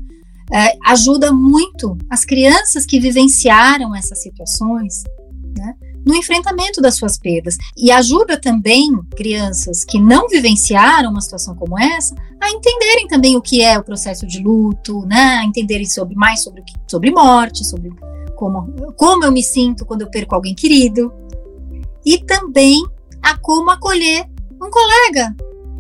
É, 0.51 0.75
ajuda 0.85 1.31
muito 1.31 1.97
as 2.09 2.25
crianças 2.25 2.85
que 2.85 2.99
vivenciaram 2.99 3.95
essas 3.95 4.23
situações 4.23 5.03
né, 5.55 5.75
no 6.05 6.15
enfrentamento 6.15 6.81
das 6.81 6.95
suas 6.95 7.17
perdas. 7.17 7.57
E 7.77 7.91
ajuda 7.91 8.39
também 8.39 8.89
crianças 9.15 9.83
que 9.83 9.99
não 9.99 10.27
vivenciaram 10.27 11.11
uma 11.11 11.21
situação 11.21 11.55
como 11.55 11.77
essa 11.77 12.15
a 12.41 12.49
entenderem 12.49 13.07
também 13.07 13.35
o 13.35 13.41
que 13.41 13.61
é 13.61 13.77
o 13.77 13.83
processo 13.83 14.25
de 14.25 14.41
luto, 14.41 15.05
né, 15.05 15.39
a 15.41 15.45
entenderem 15.45 15.85
sobre, 15.85 16.15
mais 16.15 16.41
sobre, 16.41 16.63
sobre 16.87 17.11
morte, 17.11 17.65
sobre 17.65 17.91
como, 18.35 18.93
como 18.93 19.25
eu 19.25 19.31
me 19.31 19.43
sinto 19.43 19.85
quando 19.85 20.01
eu 20.01 20.09
perco 20.09 20.33
alguém 20.33 20.55
querido. 20.55 21.13
E 22.05 22.17
também 22.25 22.81
a 23.21 23.37
como 23.37 23.69
acolher 23.69 24.25
um 24.61 24.69
colega 24.69 25.35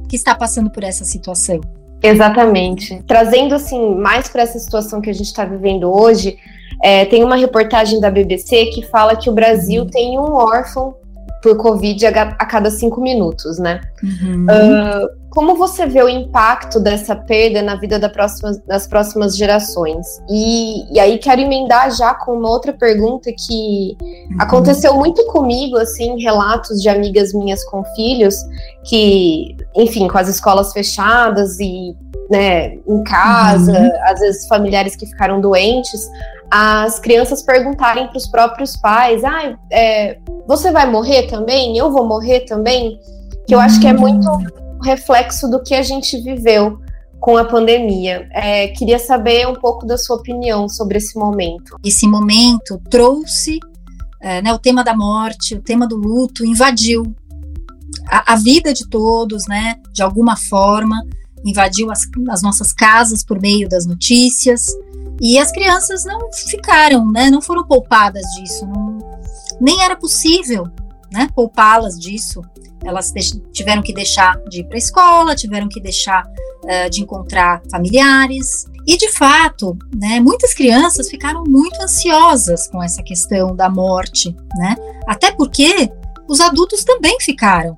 que 0.07 0.15
está 0.15 0.35
passando 0.35 0.69
por 0.69 0.83
essa 0.83 1.05
situação. 1.05 1.59
Exatamente. 2.01 3.03
Trazendo 3.05 3.53
assim 3.55 3.95
mais 3.95 4.29
para 4.29 4.43
essa 4.43 4.57
situação 4.57 5.01
que 5.01 5.09
a 5.09 5.13
gente 5.13 5.27
está 5.27 5.45
vivendo 5.45 5.91
hoje, 5.91 6.37
é, 6.81 7.05
tem 7.05 7.23
uma 7.23 7.35
reportagem 7.35 7.99
da 7.99 8.09
BBC 8.09 8.67
que 8.67 8.83
fala 8.83 9.15
que 9.15 9.29
o 9.29 9.33
Brasil 9.33 9.83
uhum. 9.83 9.89
tem 9.89 10.17
um 10.17 10.33
órfão 10.33 10.95
por 11.41 11.57
Covid 11.57 12.05
a, 12.05 12.45
cada 12.45 12.69
cinco 12.69 13.01
minutos, 13.01 13.59
né? 13.59 13.81
Uhum. 14.03 14.45
Uh, 14.45 15.19
como 15.29 15.55
você 15.55 15.85
vê 15.85 16.01
o 16.01 16.09
impacto 16.09 16.79
dessa 16.79 17.15
perda 17.15 17.61
na 17.61 17.75
vida 17.75 17.99
da 17.99 18.09
próxima, 18.09 18.51
das 18.67 18.87
próximas 18.87 19.37
gerações? 19.37 20.05
E, 20.29 20.93
e, 20.93 20.99
aí 20.99 21.17
quero 21.19 21.41
emendar 21.41 21.91
já 21.91 22.13
com 22.13 22.33
uma 22.33 22.49
outra 22.49 22.73
pergunta 22.73 23.31
que 23.31 23.95
uhum. 24.01 24.37
aconteceu 24.39 24.95
muito 24.95 25.25
comigo, 25.27 25.77
assim, 25.77 26.19
relatos 26.21 26.81
de 26.81 26.89
amigas 26.89 27.33
minhas 27.33 27.63
com 27.65 27.83
filhos, 27.95 28.35
que, 28.83 29.55
enfim, 29.75 30.07
com 30.07 30.17
as 30.17 30.27
escolas 30.27 30.73
fechadas 30.73 31.59
e 31.59 31.95
né, 32.29 32.75
em 32.87 33.03
casa, 33.03 33.71
uhum. 33.71 33.91
às 34.03 34.19
vezes 34.19 34.47
familiares 34.47 34.95
que 34.95 35.05
ficaram 35.05 35.41
doentes, 35.41 36.07
as 36.49 36.99
crianças 36.99 37.41
perguntarem 37.41 38.07
para 38.07 38.17
os 38.17 38.27
próprios 38.27 38.75
pais: 38.75 39.23
ah, 39.23 39.57
é, 39.71 40.19
você 40.47 40.71
vai 40.71 40.89
morrer 40.89 41.27
também? 41.27 41.77
Eu 41.77 41.91
vou 41.91 42.05
morrer 42.05 42.41
também? 42.41 42.99
Que 43.47 43.55
eu 43.55 43.59
acho 43.59 43.79
que 43.79 43.87
é 43.87 43.93
muito 43.93 44.29
reflexo 44.83 45.49
do 45.49 45.61
que 45.61 45.75
a 45.75 45.83
gente 45.83 46.19
viveu 46.21 46.79
com 47.19 47.35
a 47.37 47.43
pandemia. 47.43 48.27
É, 48.31 48.69
queria 48.69 48.97
saber 48.97 49.47
um 49.47 49.55
pouco 49.55 49.85
da 49.85 49.97
sua 49.97 50.15
opinião 50.15 50.69
sobre 50.69 50.97
esse 50.97 51.17
momento. 51.17 51.75
Esse 51.83 52.07
momento 52.07 52.81
trouxe 52.89 53.59
é, 54.21 54.41
né, 54.41 54.53
o 54.53 54.59
tema 54.59 54.83
da 54.83 54.95
morte, 54.95 55.55
o 55.55 55.61
tema 55.61 55.87
do 55.87 55.95
luto, 55.95 56.45
invadiu 56.45 57.03
a, 58.07 58.33
a, 58.33 58.35
vida 58.35 58.73
de 58.73 58.87
todos, 58.87 59.47
né, 59.47 59.75
de 59.93 60.01
alguma 60.01 60.35
forma, 60.35 61.01
invadiu 61.45 61.91
as, 61.91 62.01
as 62.29 62.41
nossas 62.41 62.73
casas 62.73 63.23
por 63.23 63.39
meio 63.39 63.67
das 63.67 63.85
notícias. 63.85 64.65
E 65.21 65.37
as 65.37 65.51
crianças 65.51 66.05
não 66.05 66.31
ficaram, 66.31 67.11
né, 67.11 67.29
não 67.29 67.41
foram 67.41 67.65
poupadas 67.65 68.23
disso, 68.35 68.65
não, 68.65 68.97
nem 69.59 69.83
era 69.83 69.95
possível 69.95 70.65
né, 71.11 71.27
poupá-las 71.35 71.99
disso 71.99 72.41
elas 72.83 73.11
tiveram 73.51 73.81
que 73.81 73.93
deixar 73.93 74.37
de 74.49 74.61
ir 74.61 74.63
para 74.65 74.75
a 74.75 74.77
escola, 74.77 75.35
tiveram 75.35 75.67
que 75.67 75.81
deixar 75.81 76.25
uh, 76.25 76.89
de 76.89 77.01
encontrar 77.01 77.61
familiares. 77.69 78.65
E, 78.87 78.97
de 78.97 79.11
fato, 79.11 79.77
né, 79.95 80.19
muitas 80.19 80.53
crianças 80.53 81.09
ficaram 81.09 81.43
muito 81.45 81.81
ansiosas 81.81 82.67
com 82.67 82.81
essa 82.81 83.03
questão 83.03 83.55
da 83.55 83.69
morte, 83.69 84.35
né? 84.55 84.75
Até 85.05 85.31
porque 85.31 85.91
os 86.27 86.39
adultos 86.39 86.83
também 86.83 87.17
ficaram, 87.19 87.77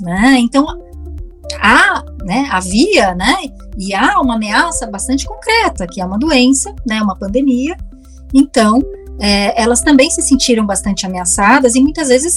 né? 0.00 0.36
Então, 0.38 0.64
há, 1.60 2.04
né, 2.24 2.48
havia, 2.50 3.14
né, 3.14 3.36
e 3.76 3.94
há 3.94 4.20
uma 4.20 4.34
ameaça 4.34 4.86
bastante 4.86 5.26
concreta, 5.26 5.86
que 5.86 6.00
é 6.00 6.04
uma 6.04 6.18
doença, 6.18 6.74
né, 6.86 7.00
uma 7.00 7.16
pandemia. 7.16 7.76
Então, 8.34 8.80
é, 9.20 9.60
elas 9.60 9.80
também 9.80 10.10
se 10.10 10.22
sentiram 10.22 10.66
bastante 10.66 11.06
ameaçadas 11.06 11.74
e 11.74 11.80
muitas 11.80 12.08
vezes, 12.08 12.34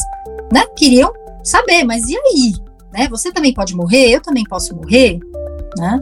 né, 0.52 0.66
queriam 0.76 1.12
saber, 1.44 1.84
mas 1.84 2.04
e 2.08 2.16
aí? 2.16 2.54
Né? 2.94 3.08
Você 3.10 3.32
também 3.32 3.54
pode 3.54 3.76
morrer, 3.76 4.10
eu 4.10 4.22
também 4.22 4.44
posso 4.44 4.76
morrer, 4.76 5.20
né? 5.78 6.00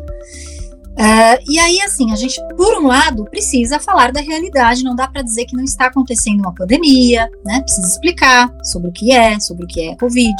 Uh, 0.99 1.39
e 1.49 1.57
aí, 1.57 1.81
assim, 1.81 2.12
a 2.12 2.15
gente, 2.17 2.38
por 2.57 2.77
um 2.77 2.88
lado, 2.88 3.23
precisa 3.23 3.79
falar 3.79 4.12
da 4.12 4.19
realidade, 4.19 4.83
não 4.83 4.93
dá 4.93 5.07
para 5.07 5.21
dizer 5.21 5.45
que 5.45 5.55
não 5.55 5.63
está 5.63 5.85
acontecendo 5.85 6.41
uma 6.41 6.53
pandemia, 6.53 7.29
né? 7.45 7.62
Precisa 7.62 7.88
explicar 7.88 8.53
sobre 8.65 8.89
o 8.89 8.91
que 8.91 9.13
é, 9.13 9.39
sobre 9.39 9.63
o 9.63 9.67
que 9.67 9.81
é 9.81 9.95
Covid, 9.95 10.35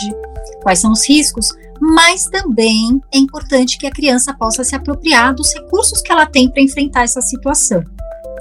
quais 0.62 0.80
são 0.80 0.92
os 0.92 1.08
riscos, 1.08 1.54
mas 1.80 2.26
também 2.26 3.02
é 3.14 3.18
importante 3.18 3.78
que 3.78 3.88
a 3.88 3.92
criança 3.92 4.34
possa 4.34 4.62
se 4.66 4.76
apropriar 4.76 5.34
dos 5.34 5.54
recursos 5.54 6.02
que 6.02 6.12
ela 6.12 6.26
tem 6.26 6.50
para 6.50 6.62
enfrentar 6.62 7.04
essa 7.04 7.22
situação, 7.22 7.82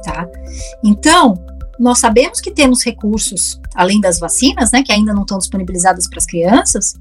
tá? 0.02 0.26
Então, 0.82 1.38
nós 1.78 2.00
sabemos 2.00 2.40
que 2.40 2.50
temos 2.50 2.84
recursos, 2.84 3.60
além 3.76 4.00
das 4.00 4.18
vacinas, 4.18 4.72
né, 4.72 4.82
que 4.82 4.90
ainda 4.90 5.14
não 5.14 5.22
estão 5.22 5.38
disponibilizadas 5.38 6.08
para 6.08 6.18
as 6.18 6.26
crianças. 6.26 6.94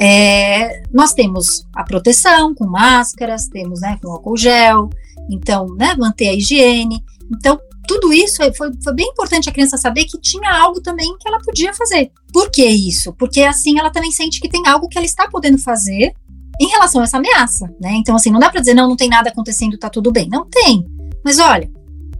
É, 0.00 0.82
nós 0.92 1.12
temos 1.12 1.66
a 1.74 1.84
proteção 1.84 2.54
com 2.54 2.66
máscaras, 2.66 3.48
temos 3.48 3.82
né, 3.82 3.98
com 4.02 4.10
álcool 4.10 4.36
gel, 4.36 4.88
então, 5.28 5.66
né, 5.76 5.94
manter 5.98 6.28
a 6.28 6.34
higiene. 6.34 7.04
Então, 7.30 7.60
tudo 7.86 8.12
isso 8.12 8.36
foi, 8.56 8.70
foi 8.82 8.94
bem 8.94 9.08
importante 9.08 9.48
a 9.48 9.52
criança 9.52 9.76
saber 9.76 10.04
que 10.04 10.18
tinha 10.18 10.50
algo 10.50 10.80
também 10.80 11.16
que 11.18 11.28
ela 11.28 11.38
podia 11.40 11.74
fazer. 11.74 12.10
Por 12.32 12.50
que 12.50 12.64
isso? 12.64 13.12
Porque 13.14 13.42
assim 13.42 13.78
ela 13.78 13.90
também 13.90 14.10
sente 14.10 14.40
que 14.40 14.48
tem 14.48 14.66
algo 14.66 14.88
que 14.88 14.96
ela 14.96 15.04
está 15.04 15.28
podendo 15.28 15.58
fazer 15.58 16.14
em 16.60 16.68
relação 16.68 17.00
a 17.00 17.04
essa 17.04 17.16
ameaça, 17.16 17.66
né? 17.80 17.92
Então, 17.94 18.14
assim, 18.14 18.30
não 18.30 18.38
dá 18.38 18.50
para 18.50 18.60
dizer, 18.60 18.74
não, 18.74 18.88
não 18.88 18.96
tem 18.96 19.08
nada 19.08 19.30
acontecendo, 19.30 19.78
tá 19.78 19.90
tudo 19.90 20.12
bem. 20.12 20.28
Não 20.28 20.46
tem. 20.48 20.86
Mas 21.24 21.38
olha, 21.38 21.70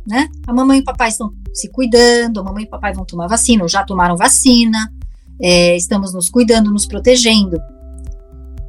né? 0.07 0.29
A 0.47 0.53
mamãe 0.53 0.79
e 0.79 0.81
o 0.81 0.85
papai 0.85 1.09
estão 1.09 1.33
se 1.53 1.71
cuidando, 1.71 2.41
a 2.41 2.43
mamãe 2.43 2.65
e 2.65 2.67
o 2.67 2.71
papai 2.71 2.93
vão 2.93 3.05
tomar 3.05 3.27
vacina, 3.27 3.63
ou 3.63 3.69
já 3.69 3.85
tomaram 3.85 4.17
vacina, 4.17 4.93
é, 5.43 5.77
estamos 5.77 6.13
nos 6.13 6.29
cuidando, 6.29 6.71
nos 6.71 6.87
protegendo. 6.87 7.59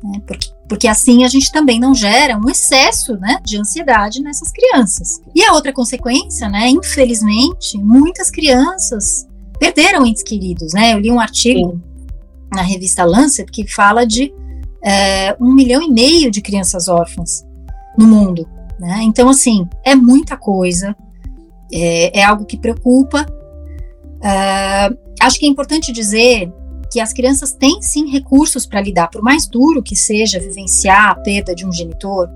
Né? 0.03 0.21
Porque, 0.25 0.47
porque 0.67 0.88
assim 0.88 1.23
a 1.23 1.27
gente 1.27 1.51
também 1.51 1.79
não 1.79 1.93
gera 1.93 2.38
um 2.38 2.49
excesso 2.49 3.17
né, 3.17 3.39
de 3.43 3.57
ansiedade 3.57 4.21
nessas 4.21 4.51
crianças. 4.51 5.21
E 5.36 5.43
a 5.43 5.53
outra 5.53 5.73
consequência, 5.73 6.49
né, 6.49 6.69
infelizmente, 6.69 7.77
muitas 7.77 8.29
crianças 8.29 9.27
perderam 9.60 10.05
entes 10.05 10.23
queridos. 10.23 10.73
Né? 10.73 10.93
Eu 10.93 10.99
li 10.99 11.12
um 11.12 11.19
artigo 11.19 11.71
Sim. 11.71 11.81
na 12.53 12.62
revista 12.62 13.03
Lancet 13.03 13.51
que 13.51 13.67
fala 13.67 14.05
de 14.05 14.34
é, 14.84 15.36
um 15.39 15.53
milhão 15.53 15.81
e 15.81 15.91
meio 15.91 16.31
de 16.31 16.41
crianças 16.41 16.88
órfãs 16.88 17.45
no 17.97 18.07
mundo. 18.07 18.47
Né? 18.79 19.01
Então, 19.03 19.29
assim, 19.29 19.67
é 19.86 19.93
muita 19.93 20.36
coisa 20.36 20.95
é, 21.71 22.19
é 22.19 22.23
algo 22.23 22.45
que 22.45 22.57
preocupa. 22.57 23.25
Uh, 24.17 24.97
acho 25.19 25.39
que 25.39 25.45
é 25.45 25.49
importante 25.49 25.91
dizer 25.91 26.51
que 26.91 26.99
as 26.99 27.13
crianças 27.13 27.54
têm 27.54 27.82
sim 27.82 28.10
recursos 28.10 28.65
para 28.65 28.82
lidar, 28.82 29.10
por 29.10 29.21
mais 29.21 29.47
duro 29.47 29.82
que 29.82 29.95
seja 29.95 30.39
vivenciar 30.39 31.10
a 31.10 31.15
perda 31.15 31.56
de 31.56 31.65
um 31.65 31.71
genitor, 31.71 32.30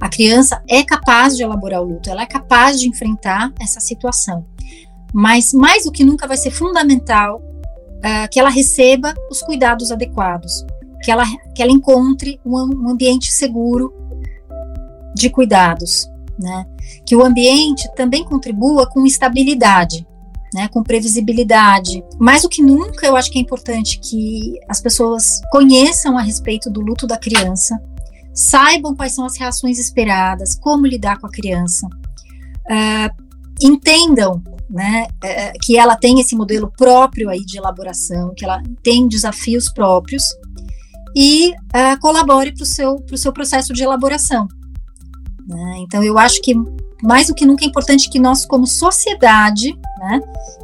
a 0.00 0.08
criança 0.08 0.62
é 0.68 0.84
capaz 0.84 1.36
de 1.36 1.42
elaborar 1.42 1.82
o 1.82 1.84
luto, 1.84 2.08
ela 2.08 2.22
é 2.22 2.26
capaz 2.26 2.78
de 2.78 2.88
enfrentar 2.88 3.52
essa 3.60 3.80
situação. 3.80 4.46
Mas 5.12 5.52
mais 5.52 5.84
do 5.84 5.92
que 5.92 6.04
nunca 6.04 6.26
vai 6.26 6.36
ser 6.36 6.50
fundamental 6.50 7.38
uh, 7.38 8.28
que 8.30 8.38
ela 8.38 8.50
receba 8.50 9.12
os 9.30 9.42
cuidados 9.42 9.90
adequados, 9.90 10.64
que 11.02 11.10
ela, 11.10 11.24
que 11.54 11.62
ela 11.62 11.72
encontre 11.72 12.40
um, 12.44 12.56
um 12.56 12.88
ambiente 12.90 13.32
seguro 13.32 13.92
de 15.16 15.28
cuidados 15.28 16.08
né? 16.38 16.66
Que 17.04 17.16
o 17.16 17.24
ambiente 17.24 17.90
também 17.96 18.24
contribua 18.24 18.86
com 18.88 19.04
estabilidade, 19.04 20.06
né? 20.54 20.68
Com 20.68 20.82
previsibilidade. 20.82 22.02
Mais 22.18 22.42
do 22.42 22.48
que 22.48 22.62
nunca, 22.62 23.06
eu 23.06 23.16
acho 23.16 23.30
que 23.30 23.38
é 23.38 23.42
importante 23.42 23.98
que 24.00 24.58
as 24.68 24.80
pessoas 24.80 25.40
conheçam 25.50 26.16
a 26.16 26.22
respeito 26.22 26.70
do 26.70 26.80
luto 26.80 27.06
da 27.06 27.18
criança, 27.18 27.80
saibam 28.34 28.94
quais 28.94 29.14
são 29.14 29.24
as 29.24 29.36
reações 29.36 29.78
esperadas, 29.78 30.54
como 30.54 30.86
lidar 30.86 31.18
com 31.18 31.26
a 31.26 31.30
criança, 31.30 31.86
uh, 31.86 33.24
entendam 33.60 34.42
né, 34.70 35.06
uh, 35.24 35.58
que 35.60 35.76
ela 35.76 35.96
tem 35.96 36.20
esse 36.20 36.36
modelo 36.36 36.70
próprio 36.76 37.30
aí 37.30 37.44
de 37.44 37.58
elaboração, 37.58 38.32
que 38.36 38.44
ela 38.44 38.62
tem 38.82 39.08
desafios 39.08 39.72
próprios 39.72 40.24
e 41.16 41.50
uh, 41.50 41.98
colabore 42.00 42.52
para 42.54 42.62
o 42.62 42.66
seu, 42.66 43.04
seu 43.16 43.32
processo 43.32 43.72
de 43.72 43.82
elaboração. 43.82 44.46
Né? 45.46 45.78
Então, 45.78 46.04
eu 46.04 46.18
acho 46.18 46.40
que 46.42 46.54
mais 47.02 47.28
do 47.28 47.34
que 47.34 47.46
nunca 47.46 47.64
é 47.64 47.68
importante 47.68 48.10
que 48.10 48.18
nós, 48.18 48.44
como 48.44 48.66
sociedade, 48.66 49.78
né, 49.98 50.20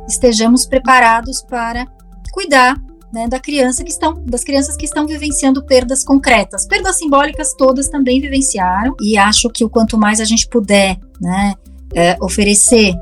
estejamos 0.08 0.66
preparados 0.66 1.42
para 1.42 1.86
cuidar 2.32 2.76
né, 3.12 3.28
da 3.28 3.38
criança 3.38 3.84
que 3.84 3.90
estão, 3.90 4.14
das 4.24 4.42
crianças 4.42 4.76
que 4.76 4.84
estão 4.84 5.06
vivenciando 5.06 5.64
perdas 5.64 6.02
concretas. 6.02 6.66
Perdas 6.66 6.96
simbólicas 6.96 7.54
todas 7.54 7.88
também 7.88 8.20
vivenciaram, 8.20 8.94
e 9.00 9.16
acho 9.16 9.48
que 9.50 9.64
o 9.64 9.70
quanto 9.70 9.96
mais 9.96 10.20
a 10.20 10.24
gente 10.24 10.48
puder 10.48 10.98
né, 11.20 11.54
é, 11.94 12.16
oferecer 12.20 12.94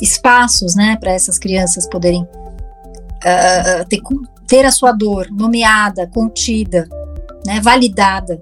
espaços 0.00 0.74
né, 0.74 0.96
para 1.00 1.12
essas 1.12 1.38
crianças 1.38 1.88
poderem 1.88 2.22
uh, 2.22 3.88
ter, 3.88 4.00
ter 4.46 4.66
a 4.66 4.70
sua 4.70 4.92
dor 4.92 5.28
nomeada, 5.30 6.06
contida, 6.08 6.86
né, 7.46 7.60
validada, 7.60 8.40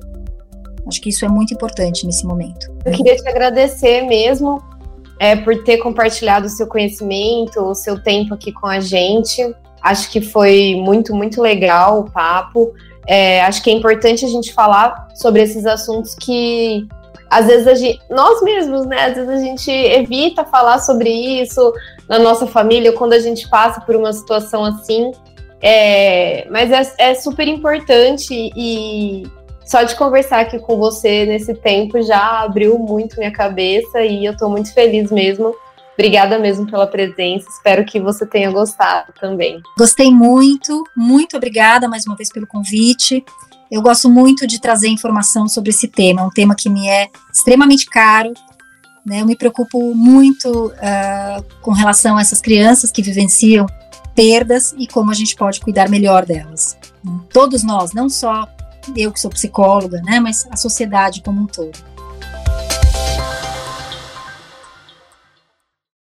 Acho 0.87 1.01
que 1.01 1.11
isso 1.11 1.25
é 1.25 1.29
muito 1.29 1.55
importante 1.55 2.07
nesse 2.07 2.27
momento. 2.27 2.71
Eu 2.85 2.93
queria 2.93 3.17
te 3.17 3.29
agradecer 3.29 4.03
mesmo 4.03 4.63
é, 5.19 5.37
por 5.37 5.63
ter 5.63 5.79
compartilhado 5.79 6.47
o 6.47 6.51
seu 6.51 6.67
conhecimento, 6.67 7.61
o 7.61 7.75
seu 7.75 8.03
tempo 8.03 8.35
aqui 8.35 8.53
com 8.53 8.67
a 8.67 8.81
gente. 8.81 9.55
Acho 9.81 10.11
que 10.11 10.21
foi 10.21 10.75
muito, 10.77 11.15
muito 11.15 11.41
legal 11.41 12.01
o 12.01 12.11
papo. 12.11 12.73
É, 13.07 13.43
acho 13.43 13.63
que 13.63 13.71
é 13.71 13.73
importante 13.73 14.25
a 14.25 14.29
gente 14.29 14.53
falar 14.53 15.09
sobre 15.15 15.43
esses 15.43 15.67
assuntos 15.67 16.15
que 16.15 16.87
às 17.33 17.47
vezes 17.47 17.67
a 17.67 17.75
gente, 17.75 17.99
nós 18.11 18.43
mesmos, 18.43 18.85
né? 18.85 19.07
Às 19.07 19.15
vezes 19.15 19.31
a 19.31 19.39
gente 19.39 19.71
evita 19.71 20.45
falar 20.45 20.79
sobre 20.81 21.09
isso 21.09 21.73
na 22.07 22.19
nossa 22.19 22.47
família 22.47 22.93
quando 22.93 23.15
a 23.15 23.19
gente 23.19 23.49
passa 23.49 23.81
por 23.81 23.97
uma 23.97 24.13
situação 24.13 24.65
assim. 24.65 25.13
É, 25.63 26.47
mas 26.51 26.71
é, 26.71 27.11
é 27.11 27.15
super 27.15 27.49
importante 27.49 28.35
e, 28.55 29.23
só 29.73 29.85
de 29.85 29.97
conversar 29.97 30.41
aqui 30.41 30.59
com 30.59 30.77
você 30.77 31.25
nesse 31.25 31.55
tempo 31.55 32.03
já 32.03 32.43
abriu 32.43 32.79
muito 32.79 33.17
minha 33.17 33.33
cabeça 33.33 34.03
e 34.03 34.23
eu 34.23 34.35
estou 34.35 34.51
muito 34.51 34.71
feliz 34.75 35.11
mesmo. 35.11 35.55
Obrigada 35.95 36.39
mesmo 36.39 36.71
pela 36.71 36.87
presença. 36.87 37.49
Espero 37.49 37.83
que 37.83 37.99
você 37.99 38.27
tenha 38.27 38.51
gostado 38.51 39.15
também. 39.19 39.63
Gostei 39.79 40.11
muito, 40.11 40.85
muito 40.95 41.39
obrigada 41.39 41.89
mais 41.89 42.07
uma 42.07 42.15
vez 42.15 42.29
pelo 42.29 42.47
convite. 42.47 43.25
eu 43.71 43.81
gosto 43.81 44.11
muito 44.11 44.47
de 44.47 44.61
trazer 44.61 44.89
informação 44.89 45.49
sobre 45.49 45.71
esse 45.71 45.89
tema, 45.89 46.23
um 46.23 46.29
tema 46.29 46.55
que 46.55 46.69
me 46.69 46.87
é 46.87 47.09
extremamente 47.33 47.87
caro, 47.87 48.35
né? 49.07 49.23
Eu 49.23 49.27
me 49.27 49.35
preocupo 49.35 49.95
muito 49.95 50.67
uh, 50.67 51.43
com 51.63 51.71
relação 51.71 52.19
a 52.19 52.21
essas 52.21 52.43
crianças 52.43 52.91
que 52.91 53.01
vivenciam 53.01 53.65
perdas 54.15 54.75
e 54.77 54.87
como 54.87 55.11
a 55.11 55.15
gente 55.15 55.35
pode 55.35 55.61
cuidar 55.61 55.89
melhor 55.89 56.27
delas. 56.27 56.77
Todos 57.33 57.63
nós, 57.63 57.95
não 57.95 58.11
só 58.11 58.47
eu 58.97 59.13
que 59.13 59.21
sou 59.21 59.31
psicóloga, 59.31 60.01
né, 60.03 60.21
mas 60.21 60.47
a 60.51 60.57
sociedade 60.57 61.23
como 61.23 61.41
um 61.41 61.47
todo. 61.47 61.92